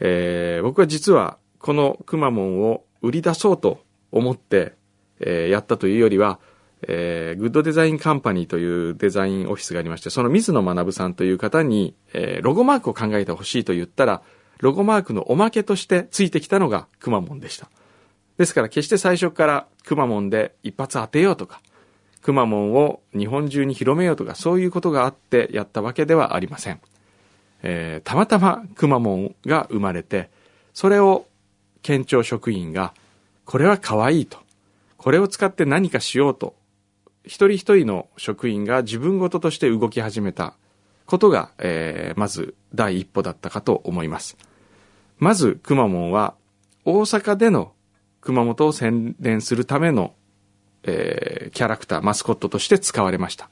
[0.00, 4.74] えー僕は実はこのくまモンを売り出そうと思って、
[5.20, 6.40] えーやったというよりは、
[6.82, 14.22] えーグッドデザインカンパニーというデザインオフィスがありまして、その水野学さんという方に、えーロゴマークを考えてほしいと言ったら、
[14.58, 17.70] ロゴマークのおまけとしてついてきたのがくまモンでした。
[18.38, 21.60] ですから決して最初からくまモンで一発当てようとか、
[22.22, 26.80] くまモンを日本中に広めようとか、そういうことがあってやったわけではありません。
[27.62, 30.30] えーたまたまくまモンが生まれて、
[30.72, 31.26] それを
[31.82, 32.94] 県庁職員が、
[33.44, 34.38] これは可愛いと。
[34.98, 36.54] これを使って何かしようと。
[37.24, 40.54] 一人一人の職員が自分事として動き始めた
[41.06, 44.36] ことが、えーまず第一歩だったかと思います。
[45.18, 46.34] まず、くまモンは、
[46.84, 47.72] 大阪での
[48.28, 50.14] 熊本を宣伝するための、
[50.82, 53.48] えーキャラクター、マスコットとして使われました。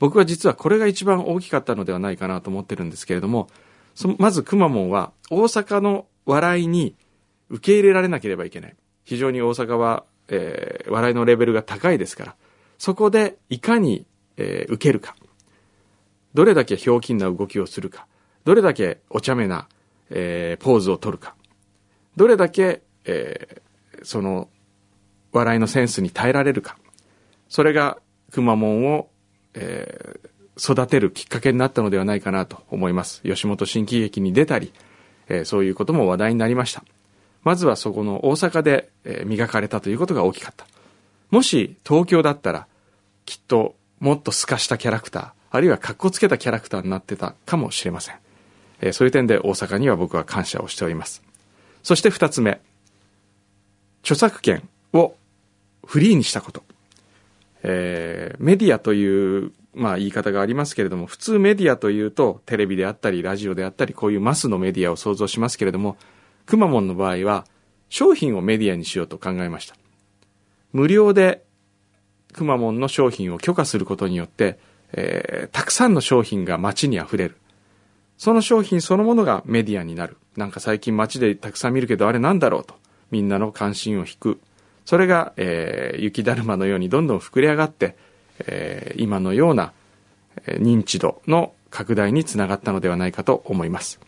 [0.00, 3.46] 僕は実はこれが一番大きかったのではないかなと思ってるんですけれども、
[3.94, 6.96] そまずくまモンは大阪の笑いに
[7.50, 8.74] 受け入れられなければいけない。
[9.04, 12.34] 非常に大阪は、えー笑いのレベルが高いですから、
[12.78, 14.06] そこでいかに、
[14.38, 15.14] えー受けるか。
[16.34, 18.08] どれだけひょうきんな動きをするか。
[18.44, 19.68] どれだけお茶目な、
[20.10, 21.36] えーポーズを取るか。
[22.16, 23.65] どれだけ、えー
[24.06, 24.48] その、
[25.32, 26.78] 笑いのセンスに耐えられるか。
[27.48, 27.98] それが、
[28.30, 29.08] くまモンを、
[29.54, 33.20] えー育てるきっかけになったのではないかなと思います。
[33.24, 34.72] 吉本新喜劇に出たり、
[35.28, 36.82] えーそういうことも話題になりました。
[37.42, 40.66] まずはそこの大阪で、えー磨かれたということが大きかった。
[41.30, 42.66] もし東京だったら、
[43.26, 48.16] きっともっと透かしたキャラクター、あるいは格好つけたキャラクターになってたかもしれません。
[48.80, 51.22] えーそういう点で大阪には僕は感謝をしております。
[51.82, 52.62] そして二つ目、
[54.06, 55.16] 著作権を
[55.84, 56.62] フリーにしたこと。
[57.64, 65.96] えーメディアという、まあ言い方がありますけれども、普通メディアというと、テレビであったり、ラジオであったり、こういうマスのメディアを想像しますけれども、
[66.44, 67.46] くまモンの場合は、
[67.88, 69.74] 商品をメディアにしようと考えました。
[70.72, 71.42] 無料で、
[72.32, 74.60] くまモンの商品を許可することによって、
[74.92, 77.36] えーたくさんの商品が街に溢れる。
[78.18, 80.16] その商品そのものがメディアになる。
[80.36, 82.76] なんか最近街でたくさん見るけど、あれなんだろうと。
[83.10, 84.40] みんなの関心を引く。
[84.84, 87.96] それが、えー雪だるまのようにどんどん膨れ上がって、
[88.40, 89.72] えー今のような
[90.46, 94.00] 認知度の拡大につながったのではないかと思います。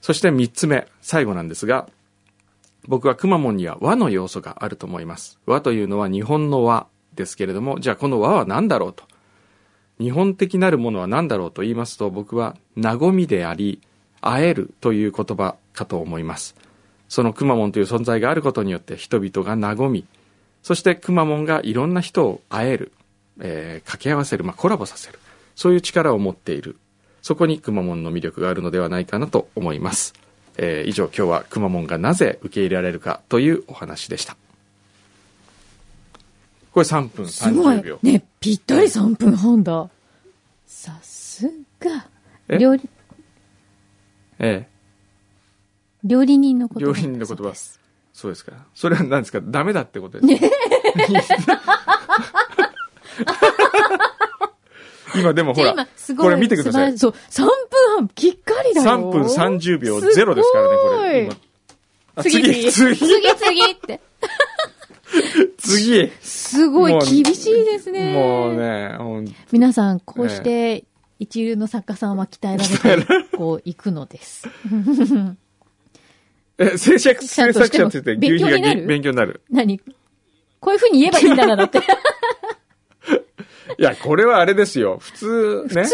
[0.00, 1.88] そして三つ目、最後なんですが、
[2.88, 5.38] 僕はくまモンには和の要素があると思います。
[5.46, 9.04] 和というのは日本の和ですけれども、じゃあこの和は何だろうと。
[10.00, 13.80] 日本的なるものは何だろうと言いますと、僕は和みであり、
[14.20, 16.56] 会えるという言葉かと思います。
[17.12, 20.06] そのくまモンという存在があることによって人々が和み、
[20.62, 22.90] そしてくまモンがいろんな人を会える、
[23.38, 25.18] えー掛け合わせる、まあ、コラボさせる。
[25.54, 26.78] そういう力を持っている。
[27.20, 30.14] そこにくまモンの魅力があるのではないかなと思います。
[30.56, 34.34] えー以上今日はくまモンがなぜ受け入れられるかというお話でした。
[36.72, 37.98] これ3分すごい30秒。。
[38.02, 39.90] ね、ぴったり3分半だ。
[40.66, 41.46] さす
[41.78, 42.06] が。
[42.48, 42.56] え？
[42.56, 42.88] 料理、
[44.38, 44.71] ええ
[46.04, 46.80] 料理人の言葉。
[46.80, 47.52] 料理人の言葉。
[48.12, 48.52] そうですか。
[48.74, 49.40] それは何ですか？
[49.42, 50.46] ダメだってことですか、
[55.18, 55.86] 今でもほら。
[56.18, 56.98] これ見てください。
[56.98, 57.50] そう、3分
[57.96, 58.86] 半、きっかりだよ。
[58.86, 62.22] 3分30秒ゼロですからね、これ。
[62.22, 63.16] 次、次、次、次、
[63.72, 64.00] って。
[65.58, 66.10] 次。
[66.20, 68.12] すごい厳しいですね。
[68.14, 68.96] もうね、
[69.52, 70.84] 皆さん、こうして、
[71.18, 74.48] 一流の作家さんは鍛えられて、こう、行くのです。
[76.58, 79.40] え、制作、制作者って言って、牛皮が勉強になる？
[79.50, 79.80] 何？
[80.60, 81.78] こういう風に言えばいいんだな、だって。
[83.78, 84.98] いや、これはあれですよ。
[85.00, 85.68] 普通ね。
[85.68, 85.84] 普通は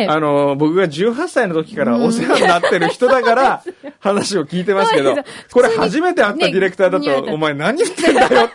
[0.00, 3.62] ね、あの、僕が18歳の時からお世話になってる人だから、
[4.00, 5.14] 話を聞いてますけど
[5.52, 8.50] これ初めて会ったディレクターだねと、お前何言ってんだよ。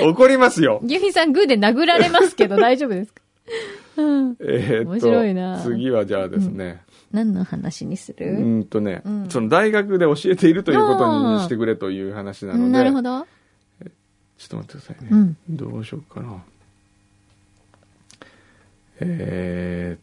[0.10, 0.80] 怒りますよ。
[0.84, 3.22] 牛皮さんグーで殴られますけど大丈夫ですか？
[3.96, 4.36] うん。
[4.40, 6.82] えーっと、面白いな次はじゃあですね、
[7.14, 8.26] 何の話にすうる？
[8.36, 13.26] ーんとね、うんその大学で教えているということにしてくれという話なので、なるほど。
[14.36, 15.08] ちょっと待ってくださいね。
[15.12, 16.42] うんどうしようかな。
[19.00, 20.00] えーっ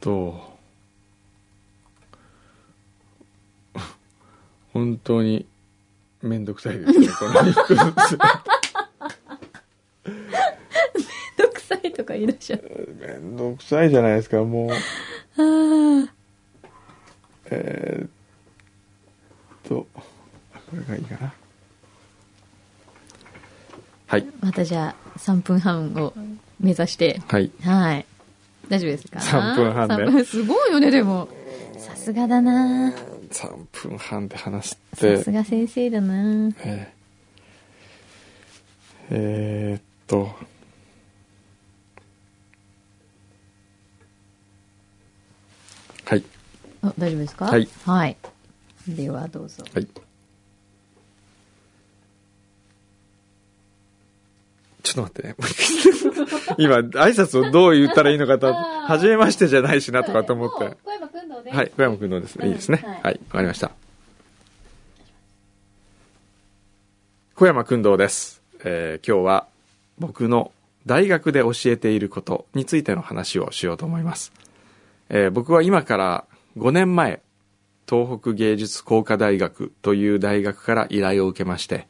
[0.00, 0.56] と、
[4.72, 5.46] 本当に
[6.22, 7.34] めんどくさいですね、この
[11.94, 12.88] とか言い出しちゃう。
[13.00, 14.70] めんどくさいじゃないですか、もう。
[14.70, 16.08] あー
[17.50, 18.08] えーっ
[19.68, 20.02] と、こ
[20.76, 21.34] れがいいかな。
[24.06, 26.12] はい、またじゃあ、3分半を
[26.60, 27.20] 目指して。
[27.26, 27.50] はい。
[27.62, 28.06] はい。
[28.68, 31.28] 大丈夫ですか？3分半ね3分すごいよね、でも。
[31.78, 32.94] さすがだな
[33.30, 37.04] 3分半で話しさてす、が先生だなえー
[39.10, 40.30] えーっと、
[46.04, 46.24] はい、
[46.82, 47.46] あ、大丈夫ですか？
[47.46, 47.68] はい。
[47.84, 48.16] はい。
[48.88, 49.64] では、どうぞ。
[49.72, 49.86] はい。
[54.82, 55.34] ちょっと待ってね。
[56.58, 60.76] 今、挨拶をどう言ったらいいのかと、あーはじめましてじゃないしなとかと思って。
[60.84, 62.48] 小山くんどうではい、小山君のですね。
[62.48, 62.82] いいですね。
[62.84, 63.70] はいはい、わかりました。
[67.34, 68.42] 小山君堂です。
[68.62, 69.46] えー今日は
[69.98, 70.52] 僕の
[70.86, 74.32] 大学で教えていることについての話をしようと思います。
[75.08, 76.24] えー僕は今から
[76.56, 77.22] 5年前、
[77.88, 81.86] 東北芸術工科大学という大学から依頼を受けまして、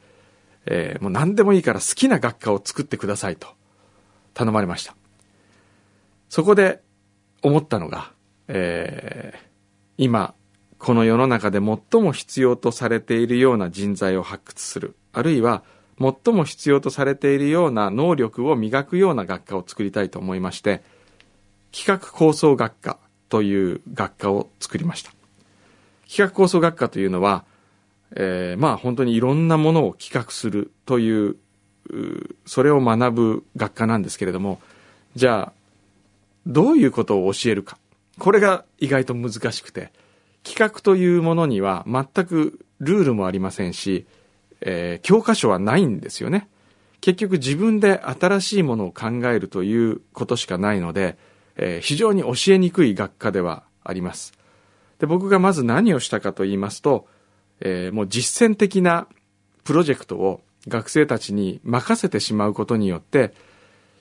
[0.65, 3.47] えーもう何でもいいから好きな学科を作ってくださいと
[4.33, 4.95] 頼まれました。
[6.29, 6.81] そこで
[7.41, 8.11] 思ったのが、
[8.47, 9.45] えー
[9.97, 10.33] 今、
[10.77, 15.63] この世の中で最も必要とされているような人材を発掘する、あるいは
[15.97, 20.83] 最も必要とされているような能力を磨くような学科を作りたいと思いまして、
[21.71, 22.99] 企画構想学科
[23.35, 25.11] という学科を作りました。
[26.07, 27.43] 企画構想学科というのは、
[28.15, 31.35] えーまあ本当にいろんなものを企画するという、
[32.45, 34.61] それを学ぶ学科なんですけれども、
[35.15, 35.53] じゃあ、
[36.47, 37.77] どういうことを教えるか。
[38.19, 39.91] これが意外と難しくて、
[40.45, 44.05] 企画というものには全くルールもありませんし、
[44.61, 46.47] えー教科書はないんですよね。
[47.01, 51.17] 結局自分で新しいものを考えるということしかないので、
[51.57, 54.33] えー非常に教えにくい学科ではあります。
[54.99, 57.07] で、僕がまず何をしたかと言いますと、
[57.61, 59.07] えーもう実践的な
[59.63, 63.33] プロジェクトを学生たちに任せてしまうことによって、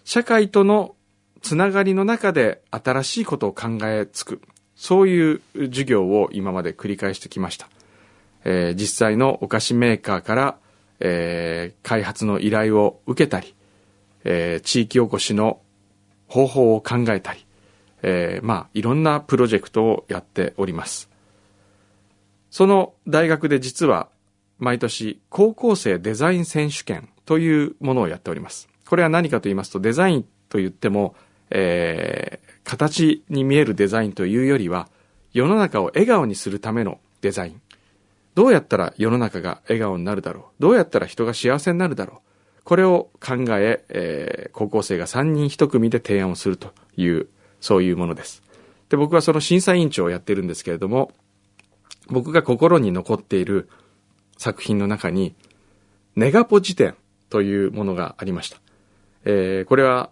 [0.05, 0.95] 社会との
[1.43, 4.41] つながりの中で新しいことを考えつく。
[4.77, 7.69] そういう授業を今まで繰り返してきました。
[8.45, 10.59] えー実際のお菓子メーカーから、
[11.01, 13.55] えー開発の依頼を受けたり、
[14.25, 15.61] えー地域おこしの
[16.29, 17.47] 方法を考えたり、
[18.03, 21.09] えーまあ、いろんなプロジェクトをやっております。
[22.51, 24.09] その大学で実は
[24.59, 28.69] 毎年高校生デザイン選手権というものをやっております。
[28.87, 31.15] これは何かと言いますとデザインと言っても、
[31.51, 34.89] えー形に見えるデザインというよりは
[35.33, 37.61] 世の中を笑顔にするためのデザイン。
[38.35, 42.21] どうやったら世の中が笑顔になるだろうどうやったら人が幸せになるだろう
[42.65, 47.29] これを考ええー高校生が3人1組で提案をするという、
[47.61, 48.43] そういうものです。
[48.89, 51.13] で、僕はその審査委員長をやってるんですけれども、
[52.09, 53.69] 僕が心に残っている
[54.39, 55.35] 作品の中に、
[56.17, 56.95] ネガポ辞典
[57.31, 58.59] というものがありました。
[59.25, 60.11] えーこれは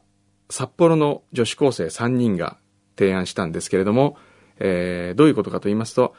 [0.50, 2.58] 札幌の女子高生3人が
[2.98, 4.16] 提案したんですけれども、
[4.58, 6.14] えーどういうことかと言いますと、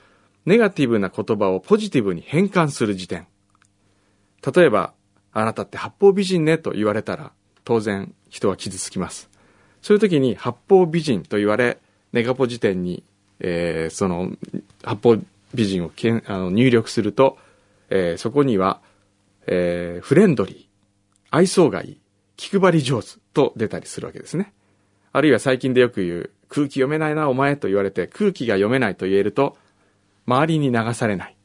[0.45, 3.27] ネガティブな言葉をポジティブに変換する辞典。
[4.55, 4.93] 例えば、
[5.33, 7.31] あなたって八方美人ねと言われたら、
[7.63, 9.29] 当然人は傷つきます。
[9.81, 11.79] そういう時に八方美人と言われ、
[12.13, 13.03] ネガポ辞典に、
[13.39, 14.31] えーその、
[14.83, 15.17] 八方
[15.53, 17.37] 美人をけんあの入力すると、
[17.89, 18.79] えーそこには、
[19.47, 20.65] えーフレンドリー、
[21.31, 21.97] 愛想がいい、
[22.37, 24.53] 気配り上手と出たりするわけですね。
[25.11, 29.57] あるいは最近でよく言う、空気読めないなお前と言われて空気が読めないと言えると、
[30.27, 31.35] 周りに流されない。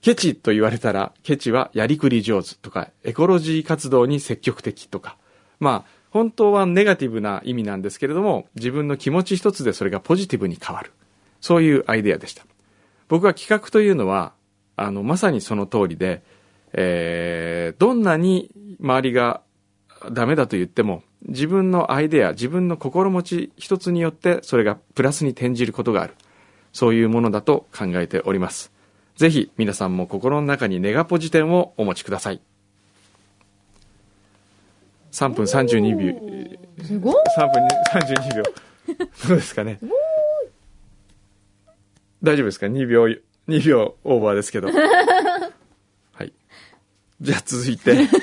[0.00, 5.16] ケチと言われたら、ケチはやりくり上手とか、エコロジー活動に積極的とか。
[5.58, 10.92] まあ、本当はネガティブな意味なんですけれども、自分の気持ち一つでそれがポジティブに変わる。
[11.40, 12.44] そういうアイデアでした。
[13.08, 14.32] 僕は企画というのは、
[14.76, 16.22] あの、まさにその通りで、
[16.72, 19.42] えーどんなに周りが
[20.10, 26.14] ダメだと言っても、自分のアイデア、自分の心持ち一つによって、それがプラスに転じることがある。
[26.72, 28.72] そういうものだと考えております。
[29.18, 32.40] ぜひ皆さんも心の中にネガポジテンをお持ちください。
[35.10, 38.42] 3分32秒、すごい3分32秒。
[39.28, 39.80] どうですかね？
[42.22, 43.06] 大丈夫ですか ?2 秒、
[43.48, 44.68] 2秒オーバーですけど。
[44.70, 46.32] はい。
[47.20, 48.14] じゃあ続いて、 なんか、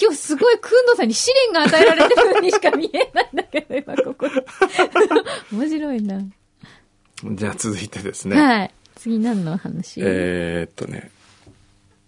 [0.00, 4.28] 今日すごい、くんのさんに試練が与えられてるようにしか見えないんだけど、今ここ。
[5.52, 6.20] 面白いな。
[7.32, 8.36] じゃあ続いてですね。
[8.40, 8.70] はい。
[9.04, 10.00] 次何の話？
[10.02, 11.10] えーっとね、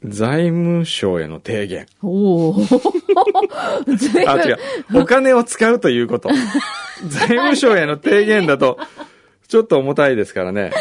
[0.02, 1.86] 財務省への提言。
[2.00, 2.56] おお。
[4.26, 4.58] あ、違う。
[5.02, 6.30] お金を使うということ。
[7.06, 8.78] 財務省への提言だと、
[9.46, 10.72] ちょっと重たいですからね。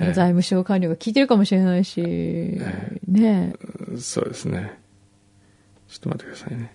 [0.00, 2.00] え財務省官僚が聞いてるかもしれないし、
[3.06, 3.52] ね
[3.92, 3.98] え。
[3.98, 4.80] そうですね。
[5.88, 6.74] ちょっと待ってくださいね。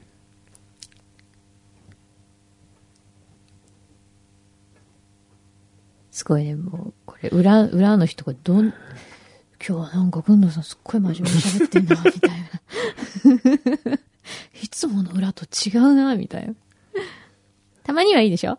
[6.20, 8.74] すごいね、もう、これ、裏、裏の人がどん、今
[9.60, 12.32] 日はなんか、くんのさんすっごい真面目に喋ってんな、みたい
[13.92, 14.00] な。
[14.62, 16.54] いつもの裏と違うな、みたいな。
[17.84, 18.58] たまにはいいでしょ？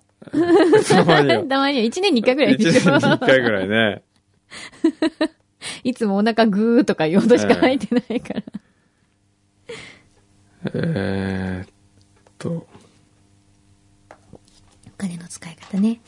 [0.89, 1.45] たまには。
[1.49, 4.03] たまには1年に1回ぐらいでしょ年に一回ぐらいね。
[5.85, 8.43] いつもお腹グーとか言う音しか入ってないから。
[10.75, 11.73] えーっ
[12.39, 12.67] と、お
[14.99, 16.01] 金の使い方ね。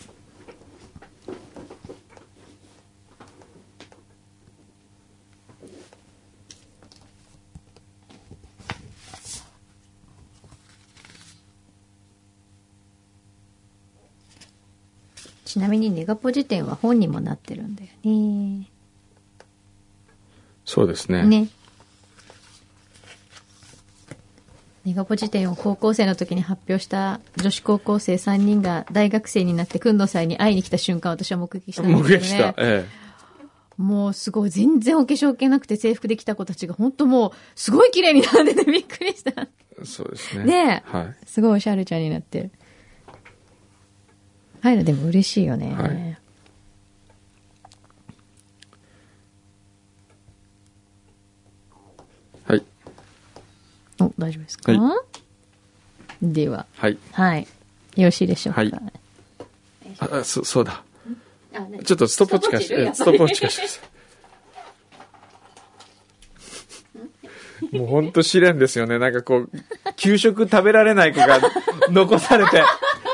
[15.53, 18.71] ちなみにネガポジ店は本にもなってるんだよね。
[20.65, 21.25] そうですね。
[21.25, 21.49] ね。
[24.87, 32.17] ネガポジ店を高校生の時に発表した女子高校生3人が大学生になってくんのさんに会いに来た瞬間私は目撃したんですね。
[32.17, 32.55] 撃した。
[32.57, 32.87] え
[33.77, 39.49] もうすごい、全然お化粧系なくて制服できた子たちが本当もう、すごい綺麗になっててびっくりした。
[39.83, 40.45] えそうですね。
[40.45, 41.17] ねえはい。
[41.27, 42.51] すごいおしゃれちゃんになって
[44.63, 44.69] る。
[44.69, 45.75] ああいうのでも嬉しいよね。
[45.75, 46.19] はい
[52.45, 52.63] はい。
[54.01, 55.03] お、大丈夫ですか、は
[56.21, 56.99] では、はい。
[57.13, 57.47] はい。
[57.97, 58.61] よろしいでしょうか？
[58.61, 58.73] はい
[59.99, 60.83] あ、そ、そうだ。
[61.85, 63.81] ちょっとストップウォッチ貸しストップウォッチ貸してくださ
[67.73, 67.77] い。
[67.79, 68.99] もうほんと試練ですよね。
[68.99, 69.51] なんかこう、
[69.97, 71.41] 給食食べられない子が
[71.91, 72.63] 残されて、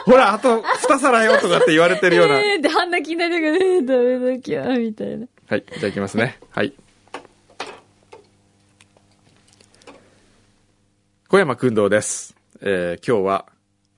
[0.08, 2.40] ほら、あと2皿よとかって言われてるような。
[2.40, 5.26] えーって、あんな気になるから、えー、食べなきゃ、みたいな。
[5.46, 6.38] はい、じゃあいきますね。
[6.48, 6.72] はい。
[11.28, 12.34] 小山君堂です。
[12.62, 13.44] えー今日は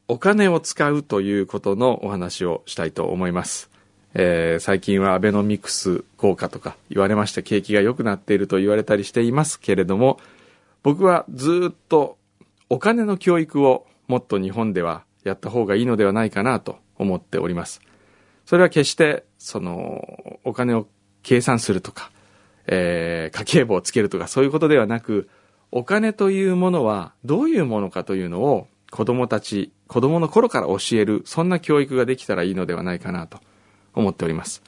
[0.08, 3.70] お金を使うということのお話をしたいと思います。
[4.14, 10.18] えー最近はアベノミクス効果とか言われまして景気が良くなっていると言われたりしていますけれども、
[10.82, 12.18] 僕はずっと
[12.68, 17.80] お金の教育をもっと日本ではやった方がいいのではないかなと思っております。
[18.46, 20.86] それは決して、その、お金を
[21.22, 22.10] 計算するとか、
[22.66, 25.28] えー家計簿をつけるとか、そういうことではなく、
[25.70, 33.38] お金というものはどういうものかというのを子供たち、子供の頃から教える、そんな教育ができたらいいのではないかなと
[33.94, 34.62] 思っております。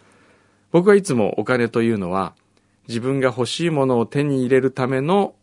[0.71, 2.35] 僕はいつもお金というのは、
[2.89, 5.35] 自分が欲しいものを手に入れるための、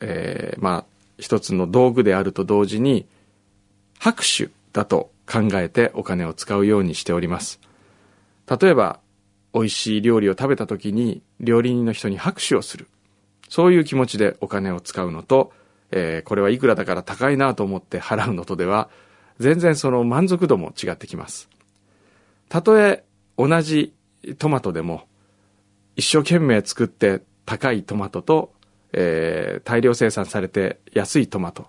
[0.00, 0.84] えーまあ、
[1.18, 3.06] 一つの道具であると同時に、
[4.00, 7.60] 拍手だと考えてお金を使うようにしております。
[8.60, 8.98] 例えば、
[9.52, 12.88] 美味しい料理を食べた時に料理人の人に拍手をする。
[13.50, 15.52] そういう気持ちでお金を使うのと、
[15.90, 18.88] えーこれはいくらだから高いなと思って払うのとでは、
[19.38, 21.50] 全然その満足度も違ってきます。
[22.48, 23.04] たとえ
[23.36, 23.92] 同じ
[24.38, 25.02] トマトでも、
[25.96, 28.52] 一生懸命作って高いトマトと、
[28.94, 31.66] えー大量生産されて安いトマト。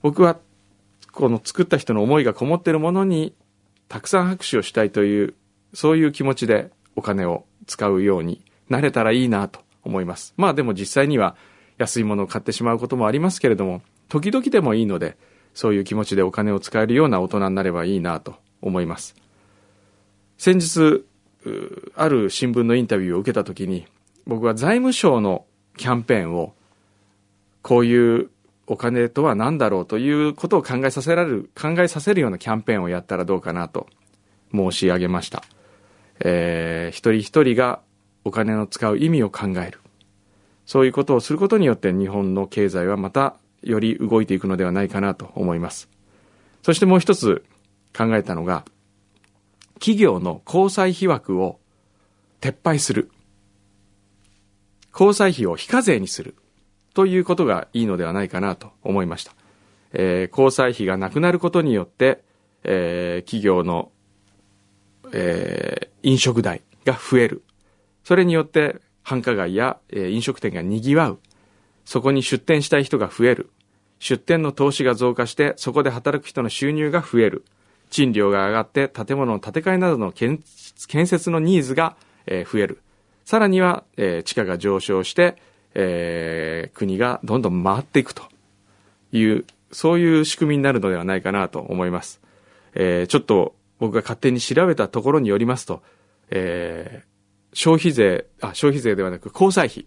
[0.00, 0.38] 僕は
[1.14, 3.34] この作った人の思いがこもっているものに
[3.88, 5.34] たくさん拍手をしたいという、
[5.72, 10.34] そういう気持ちでお金を使うようになれたらいいなと思います。
[10.36, 11.36] まあでも実際には
[11.78, 15.16] 安いものを買ってしまうこともありますけれども、時々でもいいので、
[15.54, 19.14] そういう気持ちでお金を使えるような大人になればいいなと思います。
[20.36, 21.04] 先日、
[21.94, 23.86] ある新聞のインタビューを受けたときに、
[24.26, 25.44] 僕は財務省の
[25.76, 26.54] キャンペーンを、
[27.62, 28.30] こういう
[28.66, 33.86] お金とは何だろうということを考えさせられる、考えさせるようなキャンペーンをやったらどうかなと
[34.52, 35.42] 申し上げました。
[36.20, 37.80] えー一人一人が
[38.24, 39.80] お金の使う意味を考える。
[40.66, 45.88] そういうことをすることによって日本の経済はまたより動いていくのではないかなと思います。
[46.62, 47.44] そしてもう一つ
[47.96, 48.64] 考えたのが、
[49.74, 51.58] 企業の交際費枠を
[52.40, 53.10] 撤廃する。
[54.92, 56.34] 交際費を非課税にする。
[56.94, 59.32] ということがいいのではないかなと思いました。
[59.92, 62.22] えー交際費がなくなることによって、
[62.62, 63.90] えー企業の、
[65.12, 67.42] えー飲食代が増える。
[68.04, 71.18] それによって繁華街や、え飲食店が賑わう。
[71.84, 73.50] そこに出店したい人が増える。
[73.98, 77.44] 出店の投資が増加して、そこで働く人の収入が増える。
[77.90, 80.40] 賃料が上がって、建物の建て替えなどの建
[81.06, 82.80] 設のニーズが、え増える。
[83.24, 85.36] さらには、え地価が上昇して、
[85.74, 88.22] えー国がどんどん回っていくと
[89.12, 92.20] いう、そういう仕組みになるのではないかなと思います。
[92.74, 95.82] えーちょっと僕が勝手に調べたところによりますと、
[96.30, 97.14] えー
[97.56, 99.86] 消費税、あ、消費税ではなく交際費。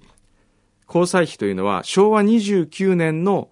[0.87, 3.49] 交際費というのは昭和29年の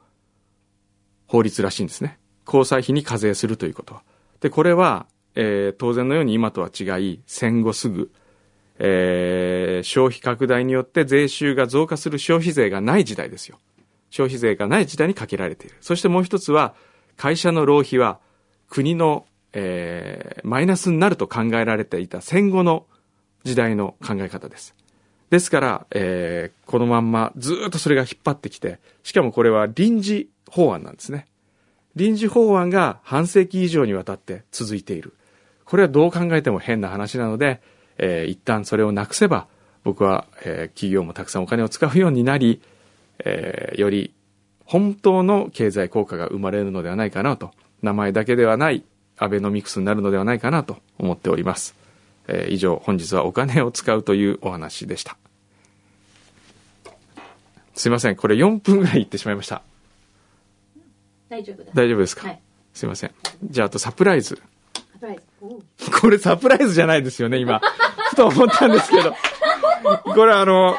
[1.28, 2.18] 法律らしいんですね。
[2.48, 4.00] 交際費に課税するということ。
[4.40, 5.06] で、これは、
[5.36, 8.12] えー当然のように今とは違い、戦後すぐ、
[8.80, 13.60] えー消費拡大によって税収が増加する消費税がない時代ですよ。
[14.10, 15.76] 消費税がない時代にかけられている。
[15.82, 16.76] そしてもう一つは、
[17.18, 18.20] 会社の浪費は
[18.70, 22.86] 国の、えーマイナスになると考えられていた戦後の
[23.44, 24.76] 時代の考え方です。
[25.30, 31.28] ですから、えーこのまんまずっとそれが引っ張ってきて、しかもこれは臨時法案なんですね。
[31.96, 35.14] 臨時法案が半世紀以上にわたって続いている。
[35.64, 37.62] これはどう考えても変な話なので、
[37.98, 39.48] えー一旦それをなくせば、
[39.84, 42.62] 僕は、えー企業もたくさんお金を使うようになり、
[43.20, 44.14] えーより
[44.66, 48.84] 本当の経済効果が生まれるのではないかなと、名前だけではない
[49.18, 51.76] アベノミクスになるのではないかなと思っております。
[52.28, 55.18] えー以上、本日はお金を使うというお話でした。
[57.76, 59.62] すいません、これ4分ぐらい言ってしまいました。
[61.30, 61.72] 大丈夫だ。
[61.74, 62.40] 大丈夫ですか、はい
[62.74, 63.12] すいません。
[63.42, 64.42] じゃあ、あとサプライズ。
[66.02, 67.62] これサプライズじゃないですよね、今。
[68.10, 69.16] ふと思ったんですけど。
[70.04, 70.76] これあの、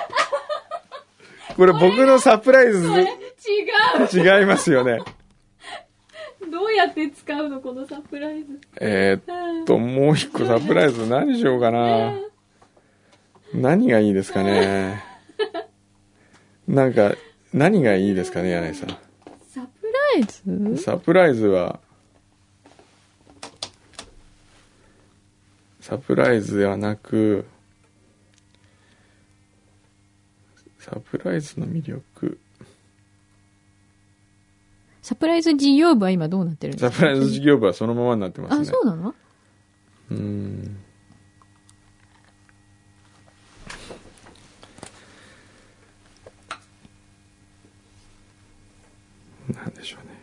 [1.57, 4.99] これ僕のサプライズ違う違いますよね。
[6.51, 8.61] どうやって使うのこのサプライズ。
[8.81, 12.14] えーっと、もう一個サプライズ何しようかな。
[13.55, 15.03] 何がいいですかね。
[16.68, 17.14] なんか、
[17.53, 18.89] 何がいいですかね、柳井さん。
[18.89, 18.97] サ
[19.62, 20.83] プライズ？
[20.83, 21.81] サプライズは、
[25.87, 27.47] サプライズではなく、
[30.80, 32.41] サプライズの魅力。
[35.01, 36.91] サプライズ事業部は今どうなってるんですか？
[36.91, 38.64] サプライズ事業部はそのままになってますあ、ね。
[38.64, 39.14] そうなの？
[40.11, 40.76] うーん。
[49.55, 50.16] なんでしょうね。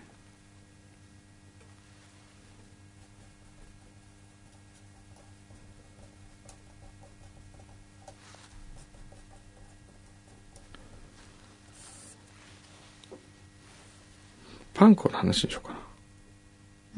[14.73, 15.79] パン粉の話にしようかな。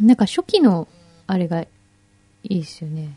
[0.08, 0.88] なんか初期の
[1.28, 1.70] あれがい
[2.44, 3.16] いですよね。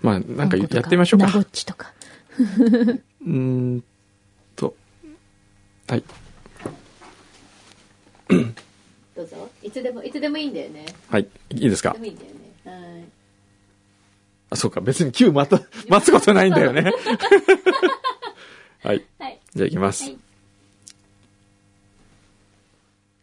[0.00, 1.26] まあ、なんかやってみましょうか。
[1.26, 1.92] ナゴッチとか。
[2.38, 3.82] うーん
[4.54, 4.76] と。
[5.88, 6.04] はい。
[9.16, 9.50] どうぞ。
[9.62, 10.84] いつでも、いつでもいいんだよね。
[11.08, 11.26] はい。
[11.50, 11.94] いいですか？
[11.98, 12.36] もいいんだよね。
[12.64, 13.04] はい。
[14.50, 14.80] あ、そうか。
[14.80, 16.92] 別に9待た、 待つことないんだよね。
[18.82, 19.04] はい。
[19.18, 19.40] はい。
[19.54, 20.04] じゃあ行きます。
[20.04, 20.18] はい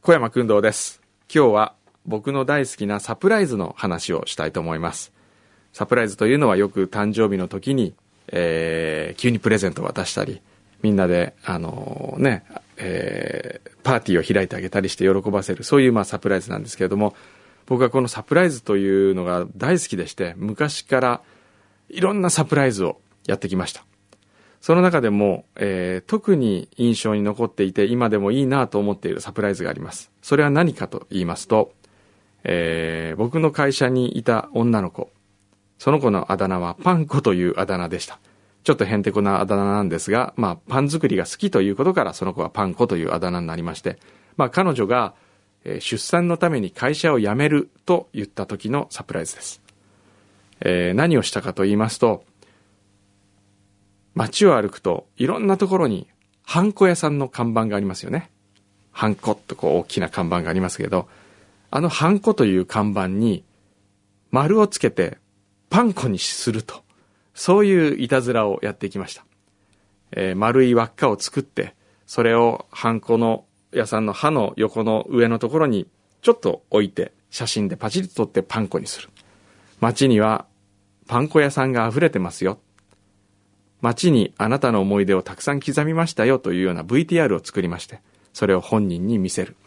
[0.05, 0.99] 小山君堂です。
[1.33, 5.13] 今日は僕の大好きなサプライズの話をしたいと思います。
[5.71, 7.93] サプライズというのはよく誕生日の時に、
[8.27, 10.41] えー急にプレゼントを渡したり、
[10.81, 12.43] みんなで、あのね、
[12.75, 17.15] えーパーティーを開いてあげたりして喜ばせる、そういうまあサプライズなんですけれども、
[17.65, 21.21] 僕はこのサプライズというのが大好きでして、昔から
[21.89, 23.85] いろんなサプライズをやってきました。
[24.61, 30.11] その中でも、えー特に印象に残っていて、今でもいいなと思っているサプライズがあります。
[30.21, 31.73] それは何かと言いますと、
[32.43, 35.11] えー僕の会社にいた女の子、
[35.77, 38.19] その子のあだ名はパンコというあだ名でした。
[38.63, 43.99] ちょっとへんてこなあだ名なんですが、まあ、パン作りが好きということから、その子はパンコというあだ名になりまして、
[44.37, 45.13] まあ、彼女が、
[45.79, 49.61] 出産のために会社を辞めると言った時のサプライズです。
[50.61, 52.23] えー何をしたかと言いますと、
[54.13, 56.07] 街を歩くといろんなところに
[56.43, 58.29] ハンコ屋さんの看板がありますよね。
[58.91, 61.07] ハンコってこう大きな看板がありますけど、
[61.71, 63.43] あのハンコという看板に
[64.31, 65.17] 丸をつけて
[65.69, 66.83] パン粉にすると。
[67.33, 69.25] そういういたずらをやっていきました。
[70.11, 71.73] えー丸い輪っかを作って、
[72.05, 75.87] それをハンコの屋さんの刃の横の上のところに
[76.21, 79.09] ちょっと置いて、写真でパチリと撮ってパン粉にする。
[79.79, 80.45] 街には
[81.07, 82.59] パン粉屋さんが溢れてますよ。
[83.81, 87.99] 街にあなたの思い出をたくさん刻みましたよというような VTR を作りまして、
[88.31, 89.57] それを本人に見せる。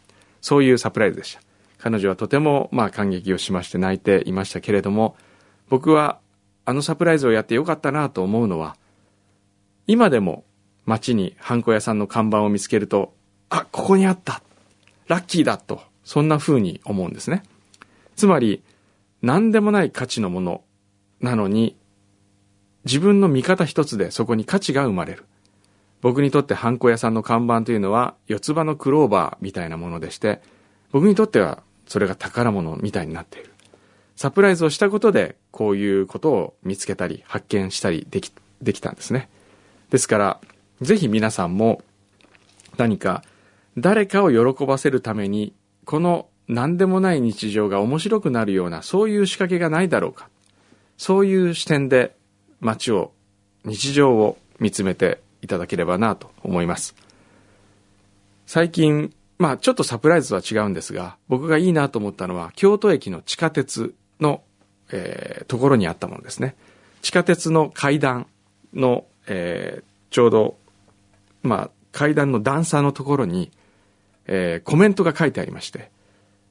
[0.40, 1.42] そういうサプライズでした。
[1.78, 5.16] 彼女はとてもまあ感激をしまして泣いていましたけれども、
[5.68, 6.18] 僕は
[6.64, 8.76] あのサプライズをやってよかったなと思うのは、
[9.86, 10.44] 今でも
[10.84, 13.14] 街にハンコ屋さんの看板を見つけると、
[13.50, 14.42] あ、ここにあった
[15.08, 17.42] ラッキーだと、そんな風に思うんですね。
[18.16, 18.62] つまり、
[19.22, 20.62] 何でもない価値のもの
[21.20, 21.76] なのに、
[22.84, 25.24] 自分の見方一つでそこに価値が生まれる。
[26.02, 30.40] 僕にとってハンコ屋さんの看板というのは四つ葉のクローバーみたいなものでして、
[30.92, 33.52] 僕にとってはそれが宝物みたいになっている。
[34.14, 38.32] サプライズをしたことでこういうことを見つけたり発見したりでき、
[38.62, 39.28] できたんですね。
[39.90, 40.40] ですから、
[40.80, 41.82] ぜひ皆さんも
[42.76, 43.24] 何か
[43.78, 45.52] 誰かを喜ばせるために
[45.84, 50.28] この何でもない日常が面白くなるようなそういう仕掛けがないだろうか。
[50.96, 52.14] そういう視点で
[52.60, 53.12] 街を、
[53.64, 56.94] 日常を見つめていただければなと思います。
[58.46, 64.42] 最近、まあちょっとサプライズとは違うんですが、僕がいいなと思ったのは京都駅の地下鉄の、
[64.90, 66.54] えーところにあったものですね。
[67.02, 68.26] 地下鉄の階段
[68.72, 70.56] の、えーちょうど、
[71.42, 73.50] まあ階段の段差のところに、
[74.26, 75.90] えーコメントが書いてありまして、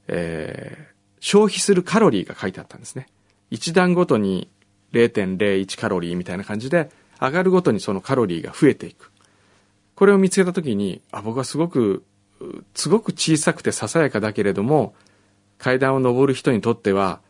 [0.08, 3.08] えー消費するカロリーが書いてあったんですね。
[3.50, 4.48] 一段ごとに
[4.92, 9.10] 0.01カロリーみたいな感じで、上がるごとにそのカロリーが増えていく。
[9.94, 12.04] これを見つけたときに、あ、僕はすごく、
[12.74, 14.94] すごく小さくてささやかだけれども、
[15.58, 17.20] 階段を登る人にとっては、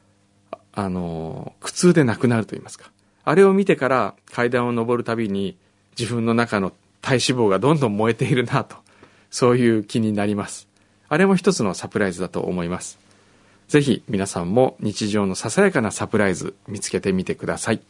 [0.72, 2.90] あの、苦痛でなくなると言いますか。
[3.24, 5.56] あれを見てから階段を登るたびに、
[5.98, 8.76] 自分の中の体脂肪がどんどん燃えているなと、
[9.30, 10.68] そういう気になります。
[11.08, 12.98] あれも一つのサプライズだと思います。
[13.68, 17.80] ぜひ皆さんも日常のささやかなサプライズ見つけてみてください。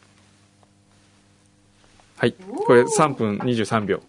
[2.17, 2.33] はい。
[2.33, 4.03] これ3分23秒。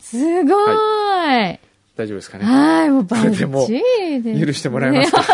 [0.00, 1.58] すごーい。
[1.96, 2.44] 大丈夫ですかね？
[2.44, 4.46] はい、もうバッチリです。
[4.46, 5.26] 許してもらえますか、ね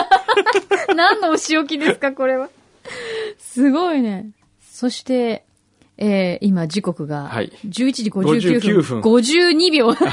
[0.95, 2.49] 何のお仕置きですか、これは。
[3.39, 4.31] すごいね。
[4.63, 5.45] そして、
[5.97, 9.01] えー、今時刻が、はい11時59 59分分。
[9.01, 9.93] 52秒。
[9.93, 10.13] はい。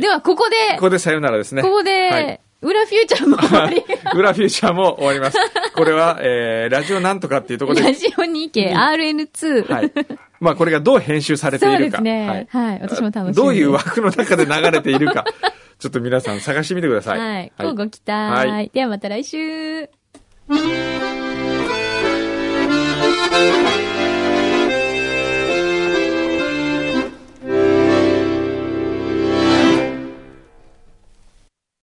[0.00, 1.62] では、ここで、ここでさよならですね。
[1.62, 3.84] ここで、はい裏フューチャーも終わり。
[4.16, 5.36] 裏フューチャーも終わります。
[5.74, 9.70] これは、えー、ラジオなんとかっていうところで、ラジオに行け、RN2。
[9.70, 9.92] はい。
[10.40, 11.90] まあ、これがどう編集されていそうるか。
[11.90, 12.48] ですね。
[12.50, 12.80] ははいい。。
[12.80, 13.34] 私も楽しみ。
[13.34, 15.24] どういう枠の中で流れているか、
[15.78, 17.18] ちょっと皆さん探してみてください。
[17.18, 17.52] はい。
[17.58, 18.12] 乞うご期待。
[18.48, 19.90] はいではまた来週。